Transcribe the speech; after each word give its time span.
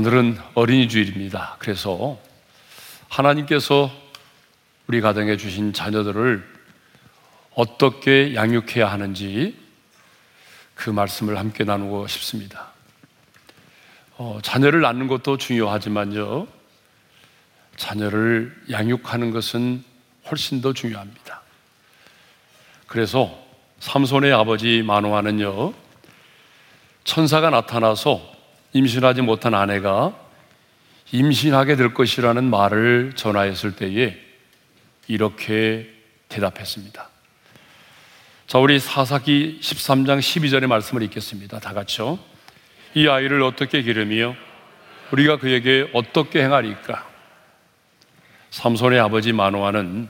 오늘은 0.00 0.38
어린이 0.54 0.88
주일입니다. 0.88 1.56
그래서 1.58 2.18
하나님께서 3.10 3.90
우리 4.86 5.02
가정에 5.02 5.36
주신 5.36 5.74
자녀들을 5.74 6.42
어떻게 7.54 8.34
양육해야 8.34 8.90
하는지 8.90 9.58
그 10.74 10.88
말씀을 10.88 11.38
함께 11.38 11.64
나누고 11.64 12.06
싶습니다. 12.06 12.68
어, 14.16 14.38
자녀를 14.42 14.80
낳는 14.80 15.06
것도 15.06 15.36
중요하지만요, 15.36 16.48
자녀를 17.76 18.56
양육하는 18.70 19.32
것은 19.32 19.84
훨씬 20.30 20.62
더 20.62 20.72
중요합니다. 20.72 21.42
그래서 22.86 23.38
삼손의 23.80 24.32
아버지 24.32 24.80
마노아는요, 24.80 25.74
천사가 27.04 27.50
나타나서 27.50 28.29
임신하지 28.72 29.22
못한 29.22 29.54
아내가 29.54 30.14
임신하게 31.12 31.76
될 31.76 31.92
것이라는 31.92 32.44
말을 32.44 33.12
전하였을 33.16 33.76
때에 33.76 34.16
이렇게 35.08 35.92
대답했습니다. 36.28 37.08
자, 38.46 38.58
우리 38.58 38.78
사사기 38.78 39.58
13장 39.60 40.18
12절의 40.18 40.66
말씀을 40.66 41.02
읽겠습니다. 41.04 41.58
다 41.58 41.72
같이요. 41.72 42.18
이 42.94 43.08
아이를 43.08 43.42
어떻게 43.42 43.82
기르며 43.82 44.34
우리가 45.12 45.38
그에게 45.38 45.88
어떻게 45.92 46.42
행하리까? 46.42 47.08
삼손의 48.50 48.98
아버지 49.00 49.32
마노아는 49.32 50.08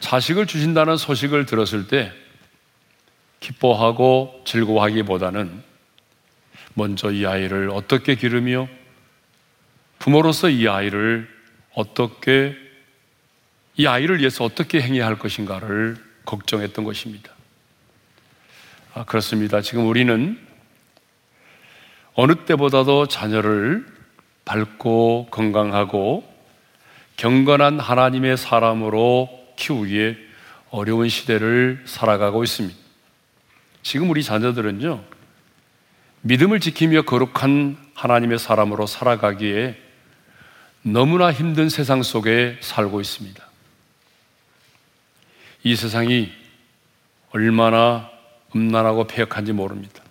자식을 0.00 0.46
주신다는 0.46 0.96
소식을 0.96 1.46
들었을 1.46 1.88
때 1.88 2.12
기뻐하고 3.40 4.42
즐거워하기보다는 4.44 5.62
먼저 6.74 7.10
이 7.10 7.26
아이를 7.26 7.70
어떻게 7.72 8.14
기르며 8.14 8.68
부모로서 9.98 10.50
이 10.50 10.68
아이를 10.68 11.28
어떻게 11.74 12.56
이 13.76 13.86
아이를 13.86 14.18
위해서 14.18 14.44
어떻게 14.44 14.80
행해야 14.80 15.06
할 15.06 15.18
것인가를 15.18 15.96
걱정했던 16.24 16.84
것입니다. 16.84 17.32
아, 18.94 19.04
그렇습니다. 19.04 19.60
지금 19.60 19.88
우리는 19.88 20.38
어느 22.14 22.34
때보다도 22.44 23.08
자녀를 23.08 23.84
밝고 24.44 25.28
건강하고 25.30 26.32
경건한 27.16 27.80
하나님의 27.80 28.36
사람으로 28.36 29.28
키우기에 29.56 30.16
어려운 30.70 31.08
시대를 31.08 31.82
살아가고 31.86 32.44
있습니다. 32.44 32.76
지금 33.82 34.10
우리 34.10 34.22
자녀들은요, 34.22 35.04
믿음을 36.26 36.58
지키며 36.58 37.02
거룩한 37.02 37.76
하나님의 37.92 38.38
사람으로 38.38 38.86
살아가기에 38.86 39.78
너무나 40.80 41.30
힘든 41.30 41.68
세상 41.68 42.02
속에 42.02 42.56
살고 42.62 43.02
있습니다. 43.02 43.44
이 45.64 45.76
세상이 45.76 46.32
얼마나 47.30 48.10
음란하고 48.56 49.06
폐역한지 49.06 49.52
모릅니다. 49.52 50.02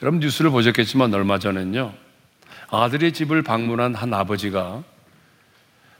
여러분 0.00 0.20
뉴스를 0.20 0.50
보셨겠지만 0.50 1.12
얼마 1.12 1.38
전엔요, 1.38 1.92
아들의 2.70 3.12
집을 3.12 3.42
방문한 3.42 3.94
한 3.94 4.14
아버지가 4.14 4.84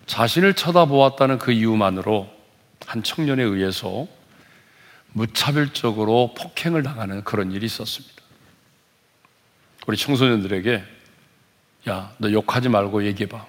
자신을 0.07 0.55
쳐다보았다는 0.55 1.37
그 1.37 1.53
이유만으로 1.53 2.31
한 2.87 3.03
청년에 3.03 3.43
의해서 3.43 4.07
무차별적으로 5.13 6.35
폭행을 6.39 6.83
당하는 6.83 7.23
그런 7.23 7.53
일이 7.53 7.67
있었습니다. 7.67 8.18
우리 9.89 9.97
청소년들에게 9.97 10.85
야, 11.89 12.13
너 12.19 12.31
욕하지 12.31 12.69
말고 12.69 13.07
얘기해봐. 13.07 13.47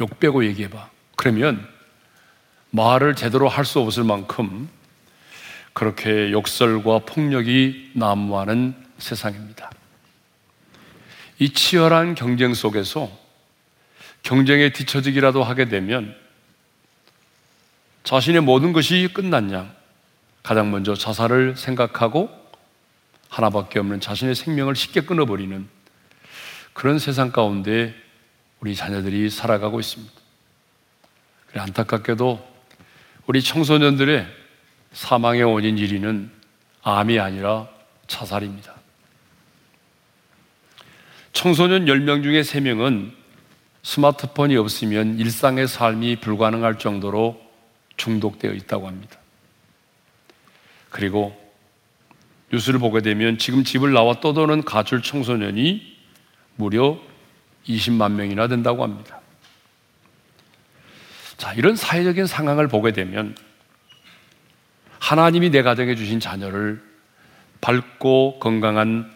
욕 0.00 0.20
빼고 0.20 0.44
얘기해봐. 0.44 0.90
그러면 1.16 1.68
말을 2.70 3.16
제대로 3.16 3.48
할 3.48 3.64
수 3.64 3.80
없을 3.80 4.04
만큼 4.04 4.68
그렇게 5.72 6.30
욕설과 6.30 7.00
폭력이 7.00 7.90
난무하는 7.94 8.76
세상입니다. 8.98 9.72
이 11.40 11.52
치열한 11.52 12.14
경쟁 12.14 12.54
속에서 12.54 13.10
경쟁에 14.22 14.72
뒤처지기라도 14.72 15.42
하게 15.42 15.64
되면 15.68 16.14
자신의 18.04 18.42
모든 18.42 18.72
것이 18.72 19.10
끝났냐 19.12 19.74
가장 20.44 20.70
먼저 20.70 20.94
자살을 20.94 21.56
생각하고 21.56 22.37
하나밖에 23.28 23.78
없는 23.78 24.00
자신의 24.00 24.34
생명을 24.34 24.74
쉽게 24.74 25.02
끊어버리는 25.02 25.68
그런 26.72 26.98
세상 26.98 27.30
가운데 27.30 27.94
우리 28.60 28.74
자녀들이 28.74 29.30
살아가고 29.30 29.80
있습니다. 29.80 30.12
안타깝게도 31.54 32.46
우리 33.26 33.42
청소년들의 33.42 34.26
사망의 34.92 35.42
원인 35.44 35.76
1위는 35.76 36.30
암이 36.82 37.18
아니라 37.18 37.68
자살입니다. 38.06 38.74
청소년 41.32 41.84
10명 41.84 42.22
중에 42.22 42.40
3명은 42.40 43.12
스마트폰이 43.82 44.56
없으면 44.56 45.18
일상의 45.18 45.68
삶이 45.68 46.16
불가능할 46.16 46.78
정도로 46.78 47.40
중독되어 47.96 48.52
있다고 48.52 48.86
합니다. 48.86 49.18
그리고 50.90 51.47
뉴스를 52.52 52.78
보게 52.78 53.00
되면 53.00 53.38
지금 53.38 53.64
집을 53.64 53.92
나와 53.92 54.20
떠도는 54.20 54.62
가출 54.62 55.02
청소년이 55.02 55.96
무려 56.56 56.98
20만 57.66 58.12
명이나 58.12 58.48
된다고 58.48 58.82
합니다. 58.82 59.20
자, 61.36 61.52
이런 61.54 61.76
사회적인 61.76 62.26
상황을 62.26 62.68
보게 62.68 62.92
되면 62.92 63.36
하나님이 64.98 65.50
내 65.50 65.62
가정에 65.62 65.94
주신 65.94 66.18
자녀를 66.20 66.82
밝고 67.60 68.38
건강한 68.40 69.10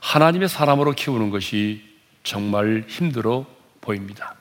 하나님의 0.00 0.48
사람으로 0.48 0.92
키우는 0.92 1.30
것이 1.30 1.82
정말 2.22 2.84
힘들어 2.86 3.46
보입니다. 3.80 4.34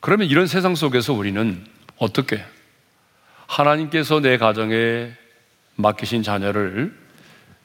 그러면 0.00 0.28
이런 0.28 0.46
세상 0.46 0.74
속에서 0.74 1.12
우리는 1.12 1.64
어떻게 1.96 2.44
하나님께서 3.46 4.20
내 4.20 4.36
가정에 4.36 5.14
맡기신 5.76 6.22
자녀를 6.22 6.96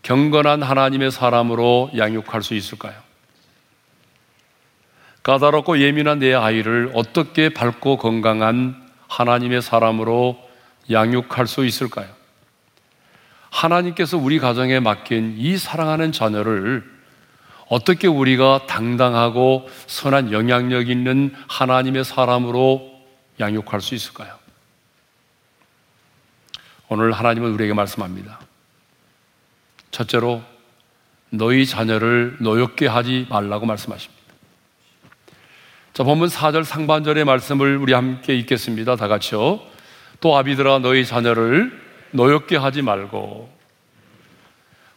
경건한 0.01 0.63
하나님의 0.63 1.11
사람으로 1.11 1.91
양육할 1.95 2.41
수 2.41 2.53
있을까요? 2.53 2.93
까다롭고 5.23 5.79
예민한 5.79 6.19
내 6.19 6.33
아이를 6.33 6.91
어떻게 6.93 7.49
밝고 7.49 7.97
건강한 7.97 8.75
하나님의 9.07 9.61
사람으로 9.61 10.39
양육할 10.89 11.45
수 11.45 11.65
있을까요? 11.65 12.07
하나님께서 13.49 14.17
우리 14.17 14.39
가정에 14.39 14.79
맡긴 14.79 15.35
이 15.37 15.57
사랑하는 15.57 16.11
자녀를 16.11 16.83
어떻게 17.67 18.07
우리가 18.07 18.65
당당하고 18.67 19.67
선한 19.87 20.31
영향력 20.31 20.89
있는 20.89 21.33
하나님의 21.47 22.03
사람으로 22.03 22.89
양육할 23.39 23.81
수 23.81 23.93
있을까요? 23.93 24.38
오늘 26.89 27.11
하나님은 27.11 27.53
우리에게 27.53 27.73
말씀합니다. 27.73 28.39
첫째로 29.91 30.41
너희 31.29 31.67
자녀를 31.67 32.37
노엽게 32.39 32.87
하지 32.87 33.27
말라고 33.29 33.67
말씀하십니다. 33.67 34.19
자, 35.93 36.03
본문 36.03 36.29
4절 36.29 36.63
상반절의 36.63 37.25
말씀을 37.25 37.77
우리 37.77 37.93
함께 37.93 38.35
읽겠습니다. 38.35 38.95
다 38.95 39.07
같이요. 39.07 39.59
또 40.19 40.35
아비들아 40.35 40.79
너희 40.79 41.05
자녀를 41.05 41.79
노엽게 42.11 42.57
하지 42.57 42.81
말고 42.81 43.53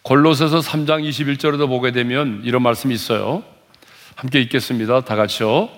골로새서 0.03 0.61
3장 0.61 1.07
21절에도 1.07 1.69
보게 1.69 1.93
되면 1.93 2.41
이런 2.45 2.63
말씀이 2.63 2.95
있어요. 2.95 3.45
함께 4.17 4.41
읽겠습니다. 4.41 5.03
다 5.03 5.15
같이요. 5.15 5.69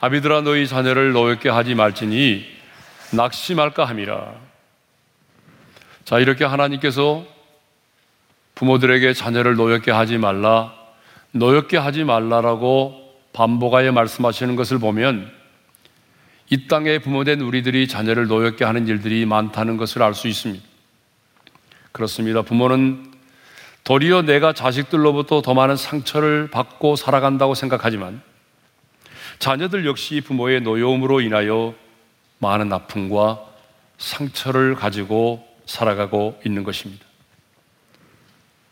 아비들아 0.00 0.42
너희 0.42 0.66
자녀를 0.66 1.12
노엽게 1.12 1.48
하지 1.48 1.74
말지니 1.74 2.44
낙심할까 3.12 3.86
함이라. 3.86 4.45
자, 6.06 6.20
이렇게 6.20 6.44
하나님께서 6.44 7.26
부모들에게 8.54 9.12
자녀를 9.12 9.56
노엽게 9.56 9.90
하지 9.90 10.18
말라, 10.18 10.72
노엽게 11.32 11.78
하지 11.78 12.04
말라라고 12.04 13.12
반복하여 13.32 13.90
말씀하시는 13.90 14.54
것을 14.54 14.78
보면 14.78 15.28
이 16.48 16.68
땅에 16.68 17.00
부모된 17.00 17.40
우리들이 17.40 17.88
자녀를 17.88 18.28
노엽게 18.28 18.64
하는 18.64 18.86
일들이 18.86 19.26
많다는 19.26 19.76
것을 19.78 20.00
알 20.00 20.14
수 20.14 20.28
있습니다. 20.28 20.64
그렇습니다. 21.90 22.42
부모는 22.42 23.12
도리어 23.82 24.22
내가 24.22 24.52
자식들로부터 24.52 25.42
더 25.42 25.54
많은 25.54 25.74
상처를 25.74 26.50
받고 26.52 26.94
살아간다고 26.94 27.56
생각하지만 27.56 28.22
자녀들 29.40 29.84
역시 29.86 30.20
부모의 30.20 30.60
노여움으로 30.60 31.20
인하여 31.20 31.74
많은 32.38 32.72
아픔과 32.72 33.40
상처를 33.98 34.76
가지고 34.76 35.45
살아가고 35.66 36.40
있는 36.44 36.64
것입니다. 36.64 37.04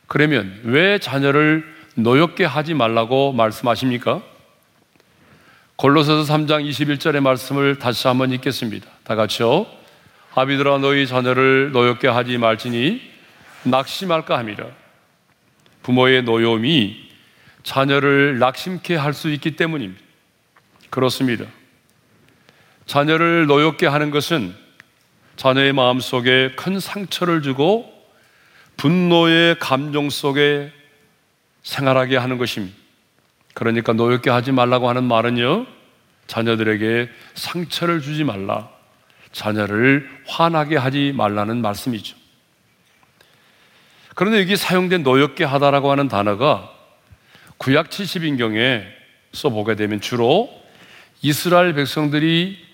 그러면 0.06 0.60
왜 0.64 0.98
자녀를 0.98 1.64
노엽게 1.96 2.44
하지 2.44 2.74
말라고 2.74 3.32
말씀하십니까? 3.32 4.22
골로새서 5.76 6.22
3장 6.32 6.68
21절의 6.68 7.20
말씀을 7.20 7.78
다시 7.78 8.06
한번 8.06 8.30
읽겠습니다. 8.32 8.88
다 9.02 9.14
같이요. 9.16 9.66
아비들아 10.34 10.78
너희 10.78 11.06
자녀를 11.06 11.72
노엽게 11.72 12.08
하지 12.08 12.38
말지니 12.38 13.00
낙심할까 13.64 14.38
함이라. 14.38 14.66
부모의 15.82 16.22
노여움이 16.22 17.04
자녀를 17.62 18.38
낙심케 18.38 18.94
할 18.96 19.12
수 19.14 19.30
있기 19.30 19.56
때문입니다. 19.56 20.00
그렇습니다. 20.90 21.46
자녀를 22.86 23.46
노엽게 23.46 23.86
하는 23.86 24.10
것은 24.10 24.54
자녀의 25.36 25.72
마음 25.72 26.00
속에 26.00 26.52
큰 26.56 26.80
상처를 26.80 27.42
주고 27.42 27.92
분노의 28.76 29.58
감정 29.58 30.10
속에 30.10 30.72
생활하게 31.62 32.16
하는 32.16 32.38
것입니다. 32.38 32.76
그러니까 33.54 33.92
노엽게 33.92 34.30
하지 34.30 34.52
말라고 34.52 34.88
하는 34.88 35.04
말은요, 35.04 35.66
자녀들에게 36.26 37.08
상처를 37.34 38.00
주지 38.00 38.24
말라. 38.24 38.68
자녀를 39.32 40.08
화나게 40.26 40.76
하지 40.76 41.12
말라는 41.14 41.60
말씀이죠. 41.60 42.16
그런데 44.14 44.40
여기 44.40 44.56
사용된 44.56 45.02
노엽게 45.02 45.44
하다라고 45.44 45.90
하는 45.90 46.08
단어가 46.08 46.70
구약 47.58 47.90
70인경에 47.90 48.84
써보게 49.32 49.74
되면 49.74 50.00
주로 50.00 50.50
이스라엘 51.20 51.72
백성들이 51.74 52.64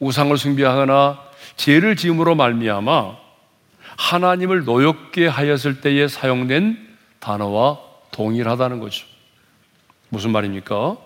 우상을 0.00 0.36
숭배하거나 0.36 1.22
죄를 1.56 1.96
지음으로 1.96 2.34
말미암아 2.34 3.16
하나님을 3.96 4.64
노엽게 4.64 5.26
하였을 5.26 5.80
때에 5.80 6.08
사용된 6.08 6.96
단어와 7.20 7.78
동일하다는 8.10 8.80
거죠. 8.80 9.06
무슨 10.08 10.30
말입니까? 10.30 10.96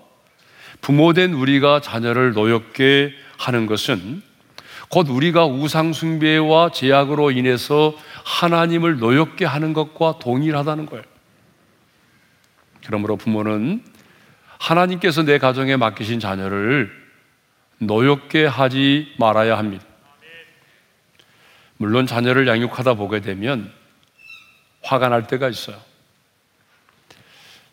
부모된 0.81 1.35
우리가 1.35 1.81
자녀를 1.81 2.33
노엽게 2.33 3.13
하는 3.39 3.67
것은 3.67 4.23
곧 4.89 5.09
우리가 5.09 5.47
우상숭배와 5.47 6.71
제약으로 6.73 7.31
인해서 7.31 7.95
하나님을 8.25 8.99
노엽게 8.99 9.45
하는 9.45 9.73
것과 9.73 10.19
동일하다는 10.19 10.87
거예요. 10.87 11.05
그러므로 12.87 13.17
부모는 13.17 13.83
하나님께서 14.59 15.23
내 15.23 15.39
가정에 15.39 15.77
맡기신 15.77 16.21
자녀를 16.21 16.91
노엽게 17.79 18.47
하지 18.47 19.13
말아야 19.19 19.59
합니다. 19.59 19.85
물론 21.79 22.07
자녀를 22.07 22.47
양육하다 22.47 22.95
보게 22.95 23.21
되면 23.21 23.73
화가 24.83 25.09
날 25.09 25.27
때가 25.27 25.49
있어요. 25.49 25.81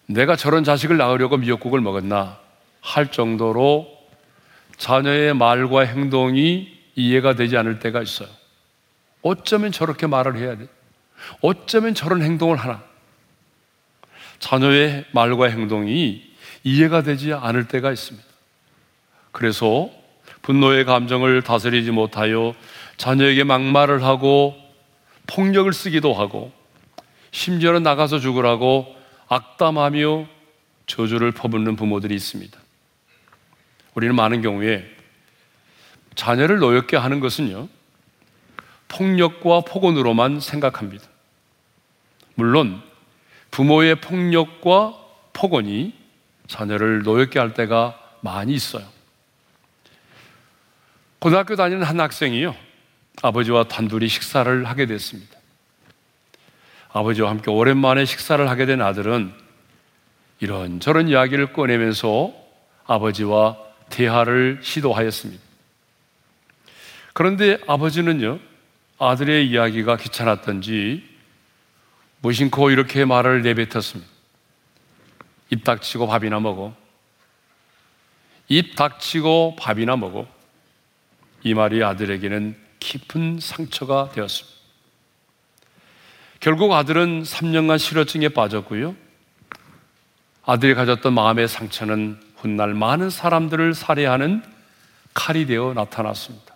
내가 0.05 0.35
저런 0.35 0.63
자식을 0.63 0.97
낳으려고 0.97 1.37
미역국을 1.37 1.81
먹었나 1.81 2.39
할 2.81 3.11
정도로 3.11 3.91
자녀의 4.77 5.33
말과 5.33 5.81
행동이 5.81 6.71
이해가 6.95 7.33
되지 7.33 7.57
않을 7.57 7.79
때가 7.79 8.01
있어요. 8.01 8.29
어쩌면 9.21 9.71
저렇게 9.71 10.05
말을 10.05 10.37
해야 10.37 10.55
돼? 10.55 10.67
어쩌면 11.41 11.95
저런 11.95 12.21
행동을 12.21 12.57
하나? 12.57 12.83
자녀의 14.37 15.05
말과 15.11 15.49
행동이 15.49 16.21
이해가 16.63 17.01
되지 17.01 17.33
않을 17.33 17.67
때가 17.67 17.91
있습니다. 17.91 18.27
그래서 19.31 19.89
분노의 20.43 20.85
감정을 20.85 21.41
다스리지 21.41 21.89
못하여 21.91 22.53
자녀에게 22.97 23.43
막말을 23.43 24.03
하고 24.03 24.55
폭력을 25.27 25.71
쓰기도 25.73 26.13
하고 26.13 26.51
심지어는 27.31 27.83
나가서 27.83 28.19
죽으라고 28.19 28.95
악담하며 29.27 30.27
저주를 30.87 31.31
퍼붓는 31.31 31.75
부모들이 31.75 32.15
있습니다. 32.15 32.57
우리는 33.95 34.15
많은 34.15 34.41
경우에 34.41 34.85
자녀를 36.15 36.59
노엽게 36.59 36.95
하는 36.95 37.19
것은요, 37.19 37.67
폭력과 38.87 39.61
폭언으로만 39.61 40.39
생각합니다. 40.39 41.05
물론, 42.35 42.81
부모의 43.51 43.95
폭력과 44.01 44.97
폭언이 45.33 45.93
자녀를 46.47 47.03
노엽게 47.03 47.39
할 47.39 47.53
때가 47.53 47.99
많이 48.21 48.53
있어요. 48.53 48.85
고등학교 51.19 51.55
다니는 51.55 51.83
한 51.83 51.99
학생이요, 51.99 52.55
아버지와 53.25 53.63
단둘이 53.63 54.07
식사를 54.07 54.65
하게 54.65 54.85
됐습니다. 54.85 55.39
아버지와 56.93 57.31
함께 57.31 57.49
오랜만에 57.49 58.05
식사를 58.05 58.47
하게 58.47 58.67
된 58.67 58.83
아들은 58.83 59.33
이런저런 60.41 61.07
이야기를 61.07 61.51
꺼내면서 61.51 62.31
아버지와 62.85 63.57
대화를 63.89 64.59
시도하였습니다. 64.61 65.43
그런데 67.13 67.57
아버지는요, 67.65 68.39
아들의 68.99 69.49
이야기가 69.49 69.97
귀찮았던지 69.97 71.03
무심코 72.21 72.69
이렇게 72.69 73.05
말을 73.05 73.41
내뱉었습니다. 73.41 74.11
입 75.49 75.63
닥치고 75.63 76.05
밥이나 76.05 76.39
먹어. 76.39 76.75
입 78.49 78.75
닥치고 78.75 79.55
밥이나 79.57 79.95
먹어. 79.95 80.27
이 81.43 81.55
말이 81.55 81.83
아들에게는 81.83 82.64
깊은 82.85 83.39
상처가 83.39 84.09
되었습니다. 84.13 84.55
결국 86.39 86.71
아들은 86.73 87.23
3년간 87.23 87.79
실어증에 87.79 88.29
빠졌고요. 88.29 88.95
아들이 90.45 90.75
가졌던 90.75 91.11
마음의 91.13 91.47
상처는 91.47 92.21
훗날 92.35 92.75
많은 92.75 93.09
사람들을 93.09 93.73
살해하는 93.73 94.43
칼이 95.15 95.47
되어 95.47 95.73
나타났습니다. 95.73 96.53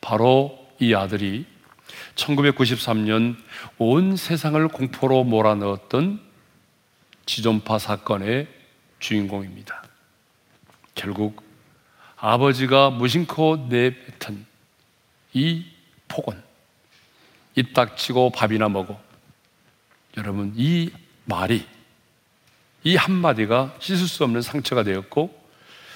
바로 0.00 0.64
이 0.78 0.94
아들이 0.94 1.44
1993년 2.14 3.36
온 3.78 4.16
세상을 4.16 4.68
공포로 4.68 5.24
몰아넣었던 5.24 6.20
지존파 7.26 7.80
사건의 7.80 8.46
주인공입니다. 9.00 9.82
결국 10.94 11.42
아버지가 12.16 12.90
무심코 12.90 13.66
내뱉은 13.68 14.53
이 15.34 15.66
폭언, 16.08 16.42
입 17.56 17.74
닥치고 17.74 18.30
밥이나 18.30 18.68
먹어. 18.68 19.00
여러분, 20.16 20.52
이 20.56 20.90
말이, 21.24 21.66
이 22.84 22.96
한마디가 22.96 23.76
씻을 23.80 24.06
수 24.06 24.24
없는 24.24 24.42
상처가 24.42 24.82
되었고, 24.84 25.42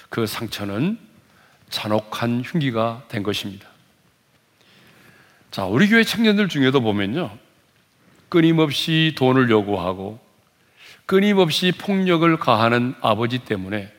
그 0.09 0.27
상처는 0.27 0.99
잔혹한 1.69 2.41
흉기가 2.45 3.03
된 3.07 3.23
것입니다. 3.23 3.67
자, 5.51 5.65
우리 5.65 5.87
교회 5.87 6.03
청년들 6.03 6.49
중에도 6.49 6.81
보면요. 6.81 7.37
끊임없이 8.27 9.15
돈을 9.17 9.49
요구하고, 9.49 10.19
끊임없이 11.05 11.71
폭력을 11.71 12.37
가하는 12.37 12.93
아버지 13.01 13.39
때문에 13.39 13.91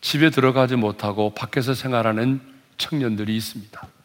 집에 0.00 0.30
들어가지 0.30 0.76
못하고 0.76 1.34
밖에서 1.34 1.72
생활하는 1.72 2.40
청년들이 2.76 3.36
있습니다. 3.36 3.99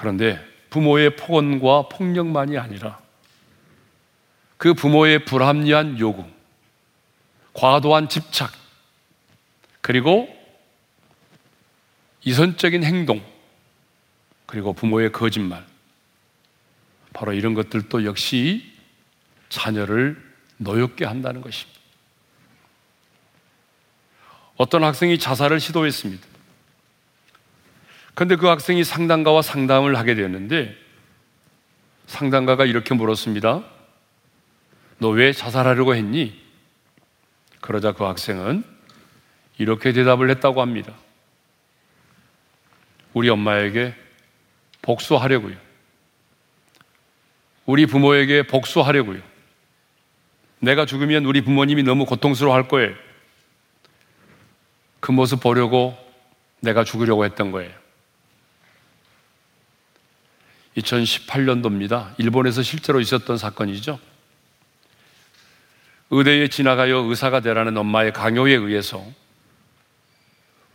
그런데 0.00 0.42
부모의 0.70 1.16
폭언과 1.16 1.90
폭력만이 1.90 2.56
아니라 2.56 2.98
그 4.56 4.72
부모의 4.72 5.26
불합리한 5.26 5.98
요구, 5.98 6.24
과도한 7.52 8.08
집착, 8.08 8.50
그리고 9.82 10.26
이선적인 12.24 12.82
행동, 12.82 13.22
그리고 14.46 14.72
부모의 14.72 15.12
거짓말, 15.12 15.66
바로 17.12 17.34
이런 17.34 17.52
것들도 17.52 18.06
역시 18.06 18.72
자녀를 19.50 20.16
노엽게 20.56 21.04
한다는 21.04 21.42
것입니다. 21.42 21.78
어떤 24.56 24.82
학생이 24.82 25.18
자살을 25.18 25.60
시도했습니다. 25.60 26.29
그런데 28.14 28.36
그 28.36 28.46
학생이 28.46 28.84
상담가와 28.84 29.42
상담을 29.42 29.96
하게 29.96 30.14
되었는데 30.14 30.76
상담가가 32.06 32.64
이렇게 32.64 32.94
물었습니다. 32.94 33.62
너 34.98 35.10
왜 35.10 35.32
자살하려고 35.32 35.94
했니? 35.94 36.38
그러자 37.60 37.92
그 37.92 38.04
학생은 38.04 38.64
이렇게 39.58 39.92
대답을 39.92 40.30
했다고 40.30 40.60
합니다. 40.60 40.94
우리 43.14 43.28
엄마에게 43.28 43.94
복수하려고요. 44.82 45.56
우리 47.66 47.86
부모에게 47.86 48.46
복수하려고요. 48.46 49.20
내가 50.60 50.84
죽으면 50.84 51.24
우리 51.24 51.40
부모님이 51.40 51.82
너무 51.82 52.04
고통스러워 52.04 52.54
할 52.54 52.68
거예요. 52.68 52.94
그 55.00 55.12
모습 55.12 55.40
보려고 55.40 55.96
내가 56.60 56.84
죽으려고 56.84 57.24
했던 57.24 57.52
거예요. 57.52 57.79
2018년도입니다. 60.80 62.14
일본에서 62.18 62.62
실제로 62.62 63.00
있었던 63.00 63.38
사건이죠. 63.38 63.98
의대에 66.10 66.48
지나가여 66.48 66.98
의사가 66.98 67.40
되라는 67.40 67.76
엄마의 67.76 68.12
강요에 68.12 68.52
의해서 68.54 69.04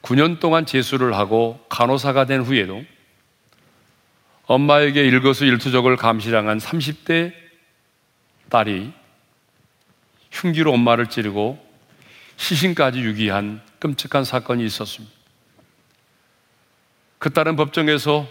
9년 0.02 0.40
동안 0.40 0.66
재수를 0.66 1.16
하고 1.16 1.60
간호사가 1.70 2.26
된 2.26 2.42
후에도 2.42 2.84
엄마에게 4.46 5.04
일거수 5.06 5.46
일투족을 5.46 5.98
감시당한 5.98 6.60
30대 6.60 7.34
딸이 8.50 8.94
흉기로 10.32 10.72
엄마를 10.74 11.08
찌르고 11.08 11.64
시신까지 12.38 13.00
유기한 13.00 13.62
끔찍한 13.80 14.24
사건이 14.24 14.64
있었습니다. 14.66 15.14
그 17.18 17.32
딸은 17.32 17.56
법정에서 17.56 18.28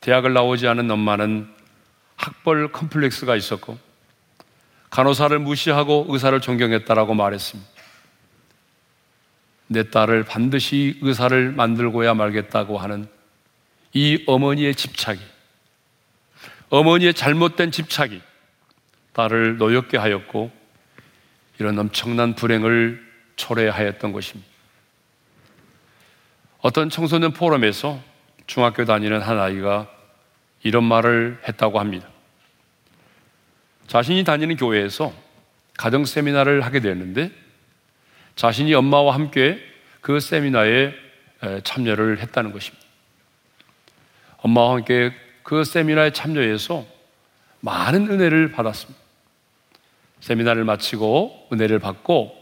대학을 0.00 0.32
나오지 0.32 0.66
않은 0.68 0.90
엄마는 0.90 1.48
학벌 2.16 2.72
컴플렉스가 2.72 3.36
있었고 3.36 3.78
간호사를 4.90 5.38
무시하고 5.38 6.06
의사를 6.08 6.40
존경했다라고 6.40 7.14
말했습니다. 7.14 7.70
내 9.68 9.90
딸을 9.90 10.24
반드시 10.24 10.98
의사를 11.02 11.52
만들고야 11.52 12.14
말겠다고 12.14 12.78
하는 12.78 13.08
이 13.92 14.22
어머니의 14.26 14.74
집착이, 14.74 15.18
어머니의 16.68 17.14
잘못된 17.14 17.72
집착이 17.72 18.20
딸을 19.12 19.56
노엽게 19.56 19.96
하였고, 19.96 20.50
이런 21.58 21.78
엄청난 21.78 22.34
불행을 22.34 23.04
초래하였던 23.36 24.12
것입니다. 24.12 24.48
어떤 26.60 26.90
청소년 26.90 27.32
포럼에서 27.32 28.00
중학교 28.46 28.84
다니는 28.84 29.20
한 29.20 29.38
아이가 29.38 29.88
이런 30.62 30.84
말을 30.84 31.40
했다고 31.46 31.78
합니다. 31.80 32.08
자신이 33.86 34.24
다니는 34.24 34.56
교회에서 34.56 35.12
가정 35.76 36.04
세미나를 36.04 36.62
하게 36.62 36.80
되었는데 36.80 37.30
자신이 38.34 38.74
엄마와 38.74 39.14
함께 39.14 39.58
그 40.00 40.20
세미나에 40.20 40.92
참여를 41.62 42.18
했다는 42.20 42.52
것입니다. 42.52 42.84
엄마와 44.38 44.76
함께 44.76 45.12
그 45.42 45.64
세미나에 45.64 46.10
참여해서 46.12 46.86
많은 47.60 48.08
은혜를 48.10 48.52
받았습니다. 48.52 49.00
세미나를 50.20 50.64
마치고 50.64 51.48
은혜를 51.52 51.78
받고 51.78 52.34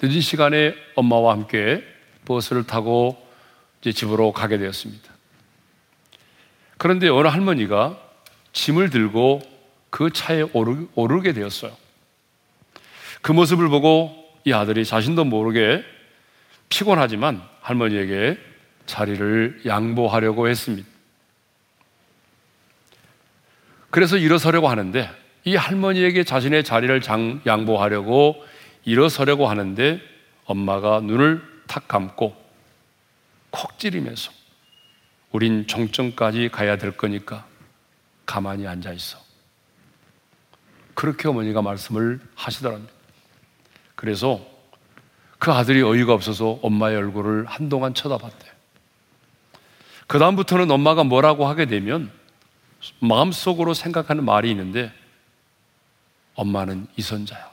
늦은 0.00 0.20
시간에 0.20 0.74
엄마와 0.94 1.32
함께 1.32 1.82
버스를 2.24 2.66
타고 2.66 3.16
이제 3.80 3.92
집으로 3.92 4.32
가게 4.32 4.58
되었습니다. 4.58 5.07
그런데 6.78 7.08
어느 7.08 7.28
할머니가 7.28 7.98
짐을 8.52 8.90
들고 8.90 9.42
그 9.90 10.10
차에 10.10 10.42
오르, 10.52 10.86
오르게 10.94 11.32
되었어요. 11.32 11.76
그 13.20 13.32
모습을 13.32 13.68
보고 13.68 14.14
이 14.44 14.52
아들이 14.52 14.84
자신도 14.84 15.24
모르게 15.24 15.84
피곤하지만 16.68 17.42
할머니에게 17.60 18.38
자리를 18.86 19.62
양보하려고 19.66 20.48
했습니다. 20.48 20.88
그래서 23.90 24.16
일어서려고 24.16 24.68
하는데 24.68 25.10
이 25.44 25.56
할머니에게 25.56 26.24
자신의 26.24 26.62
자리를 26.62 27.00
장, 27.00 27.40
양보하려고 27.46 28.44
일어서려고 28.84 29.48
하는데 29.48 30.00
엄마가 30.44 31.00
눈을 31.00 31.42
탁 31.66 31.88
감고 31.88 32.36
콕 33.50 33.78
찌르면서 33.78 34.37
우린 35.32 35.66
종점까지 35.66 36.48
가야 36.50 36.76
될 36.76 36.96
거니까 36.96 37.46
가만히 38.26 38.66
앉아 38.66 38.92
있어. 38.92 39.18
그렇게 40.94 41.28
어머니가 41.28 41.62
말씀을 41.62 42.20
하시더랍니다. 42.34 42.92
그래서 43.94 44.44
그 45.38 45.52
아들이 45.52 45.82
어이가 45.82 46.12
없어서 46.12 46.58
엄마의 46.62 46.96
얼굴을 46.96 47.46
한동안 47.46 47.94
쳐다봤대요. 47.94 48.52
그다음부터는 50.08 50.70
엄마가 50.70 51.04
뭐라고 51.04 51.46
하게 51.46 51.66
되면 51.66 52.10
마음속으로 53.00 53.74
생각하는 53.74 54.24
말이 54.24 54.50
있는데 54.50 54.92
엄마는 56.34 56.86
이선자야. 56.96 57.50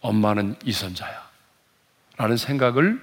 엄마는 0.00 0.56
이선자야. 0.64 1.30
라는 2.16 2.36
생각을 2.36 3.00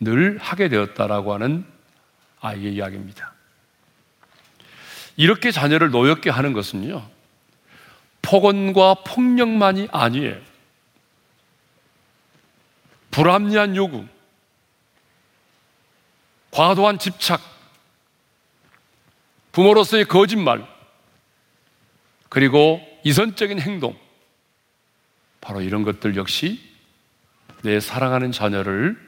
늘 0.00 0.38
하게 0.38 0.68
되었다라고 0.68 1.34
하는 1.34 1.64
아이의 2.44 2.74
이야기입니다. 2.74 3.32
이렇게 5.16 5.50
자녀를 5.50 5.90
노엽게 5.90 6.28
하는 6.28 6.52
것은요, 6.52 7.08
폭언과 8.20 9.04
폭력만이 9.04 9.88
아니에요. 9.90 10.40
불합리한 13.10 13.76
요구, 13.76 14.04
과도한 16.50 16.98
집착, 16.98 17.40
부모로서의 19.52 20.04
거짓말, 20.04 20.66
그리고 22.28 22.80
이선적인 23.04 23.60
행동, 23.60 23.96
바로 25.40 25.62
이런 25.62 25.82
것들 25.82 26.16
역시 26.16 26.60
내 27.62 27.80
사랑하는 27.80 28.32
자녀를 28.32 28.98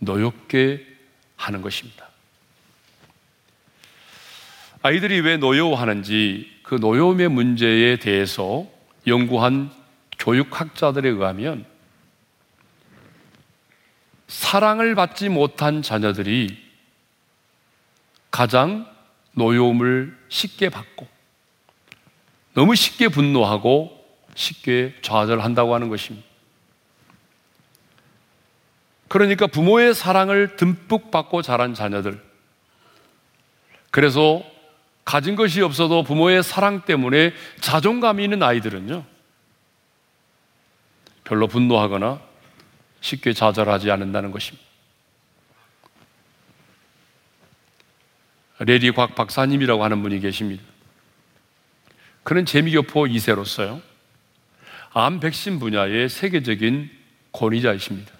노엽게 0.00 0.86
하는 1.36 1.62
것입니다. 1.62 2.06
아이들이 4.86 5.18
왜 5.18 5.36
노여워하는지 5.36 6.60
그 6.62 6.76
노여움의 6.76 7.26
문제에 7.28 7.96
대해서 7.96 8.68
연구한 9.08 9.68
교육학자들에 10.16 11.08
의하면 11.08 11.66
사랑을 14.28 14.94
받지 14.94 15.28
못한 15.28 15.82
자녀들이 15.82 16.56
가장 18.30 18.88
노여움을 19.32 20.16
쉽게 20.28 20.68
받고 20.68 21.08
너무 22.54 22.76
쉽게 22.76 23.08
분노하고 23.08 23.90
쉽게 24.36 24.94
좌절한다고 25.02 25.74
하는 25.74 25.88
것입니다. 25.88 26.24
그러니까 29.08 29.48
부모의 29.48 29.94
사랑을 29.94 30.54
듬뿍 30.54 31.10
받고 31.10 31.42
자란 31.42 31.74
자녀들. 31.74 32.22
그래서 33.90 34.44
가진 35.06 35.36
것이 35.36 35.62
없어도 35.62 36.02
부모의 36.02 36.42
사랑 36.42 36.82
때문에 36.84 37.32
자존감이 37.60 38.24
있는 38.24 38.42
아이들은요. 38.42 39.04
별로 41.22 41.46
분노하거나 41.46 42.20
쉽게 43.00 43.32
좌절하지 43.32 43.90
않는다는 43.90 44.32
것입니다. 44.32 44.66
레리 48.58 48.90
곽 48.90 49.14
박사님이라고 49.14 49.84
하는 49.84 50.02
분이 50.02 50.18
계십니다. 50.18 50.64
그는 52.24 52.44
재미교포 52.44 53.04
2세로서요. 53.04 53.80
암 54.92 55.20
백신 55.20 55.60
분야의 55.60 56.08
세계적인 56.08 56.90
권위자이십니다. 57.30 58.12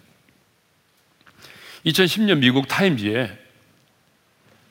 2010년 1.87 2.39
미국 2.39 2.69
타임지에 2.69 3.46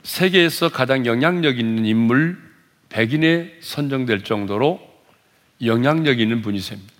세계에서 0.05 0.69
가장 0.69 1.07
영향력 1.07 1.57
있는 1.57 1.83
인물 1.83 2.37
100인에 2.89 3.53
선정될 3.61 4.23
정도로 4.23 4.79
영향력 5.63 6.19
있는 6.19 6.43
분이십니다. 6.43 6.93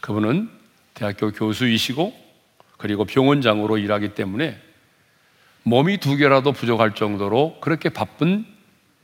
그분은 0.00 0.48
대학교 0.94 1.30
교수이시고 1.30 2.14
그리고 2.78 3.04
병원장으로 3.04 3.76
일하기 3.76 4.14
때문에 4.14 4.58
몸이 5.62 5.98
두 5.98 6.16
개라도 6.16 6.52
부족할 6.52 6.94
정도로 6.94 7.58
그렇게 7.60 7.90
바쁜 7.90 8.46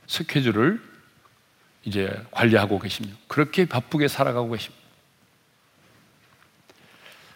스케줄을 0.07 0.81
이제 1.85 2.11
관리하고 2.31 2.79
계십니다. 2.79 3.15
그렇게 3.27 3.65
바쁘게 3.65 4.07
살아가고 4.07 4.51
계십니다. 4.51 4.83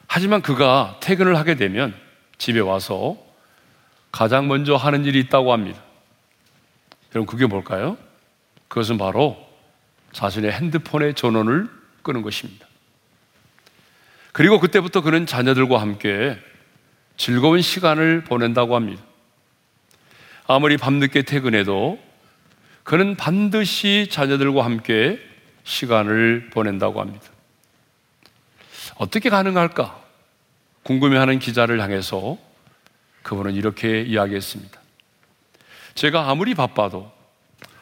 하지만 0.07 0.41
그가 0.41 0.99
퇴근을 1.01 1.37
하게 1.37 1.55
되면 1.55 1.95
집에 2.39 2.59
와서 2.59 3.24
가장 4.15 4.47
먼저 4.47 4.77
하는 4.77 5.03
일이 5.03 5.19
있다고 5.19 5.51
합니다. 5.51 5.83
여러분, 7.13 7.25
그게 7.25 7.45
뭘까요? 7.45 7.97
그것은 8.69 8.97
바로 8.97 9.37
자신의 10.13 10.53
핸드폰의 10.53 11.15
전원을 11.15 11.69
끄는 12.01 12.21
것입니다. 12.21 12.65
그리고 14.31 14.61
그때부터 14.61 15.01
그는 15.01 15.25
자녀들과 15.25 15.81
함께 15.81 16.39
즐거운 17.17 17.61
시간을 17.61 18.23
보낸다고 18.23 18.77
합니다. 18.77 19.03
아무리 20.47 20.77
밤늦게 20.77 21.23
퇴근해도 21.23 21.99
그는 22.85 23.17
반드시 23.17 24.07
자녀들과 24.09 24.63
함께 24.63 25.19
시간을 25.65 26.51
보낸다고 26.53 27.01
합니다. 27.01 27.25
어떻게 28.95 29.29
가능할까? 29.29 30.01
궁금해하는 30.83 31.39
기자를 31.39 31.81
향해서 31.81 32.44
그분은 33.25 33.55
이렇게 33.55 34.01
이야기했습니다. 34.03 34.79
제가 35.95 36.29
아무리 36.29 36.53
바빠도 36.53 37.11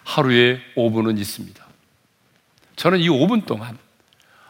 하루에 0.05 0.61
5분은 0.75 1.19
있습니다. 1.19 1.65
저는 2.77 2.99
이 2.99 3.09
5분 3.09 3.45
동안 3.45 3.77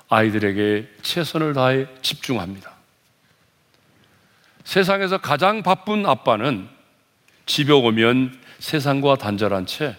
아이들에게 0.09 0.87
최선을 1.01 1.53
다해 1.53 1.87
집중합니다. 2.03 2.71
세상에서 4.63 5.17
가장 5.17 5.63
바쁜 5.63 6.05
아빠는 6.05 6.69
집에 7.47 7.73
오면 7.73 8.39
세상과 8.59 9.15
단절한 9.15 9.65
채 9.65 9.97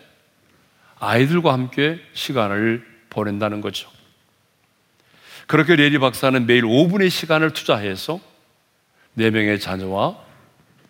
아이들과 1.01 1.53
함께 1.53 2.01
시간을 2.15 2.87
보낸다는 3.11 3.61
거죠. 3.61 3.91
그렇게 5.49 5.75
레리 5.75 5.99
박사는 5.99 6.47
매일 6.47 6.63
5분의 6.63 7.11
시간을 7.11 7.53
투자해서 7.53 8.21
4명의 9.19 9.61
자녀와 9.61 10.25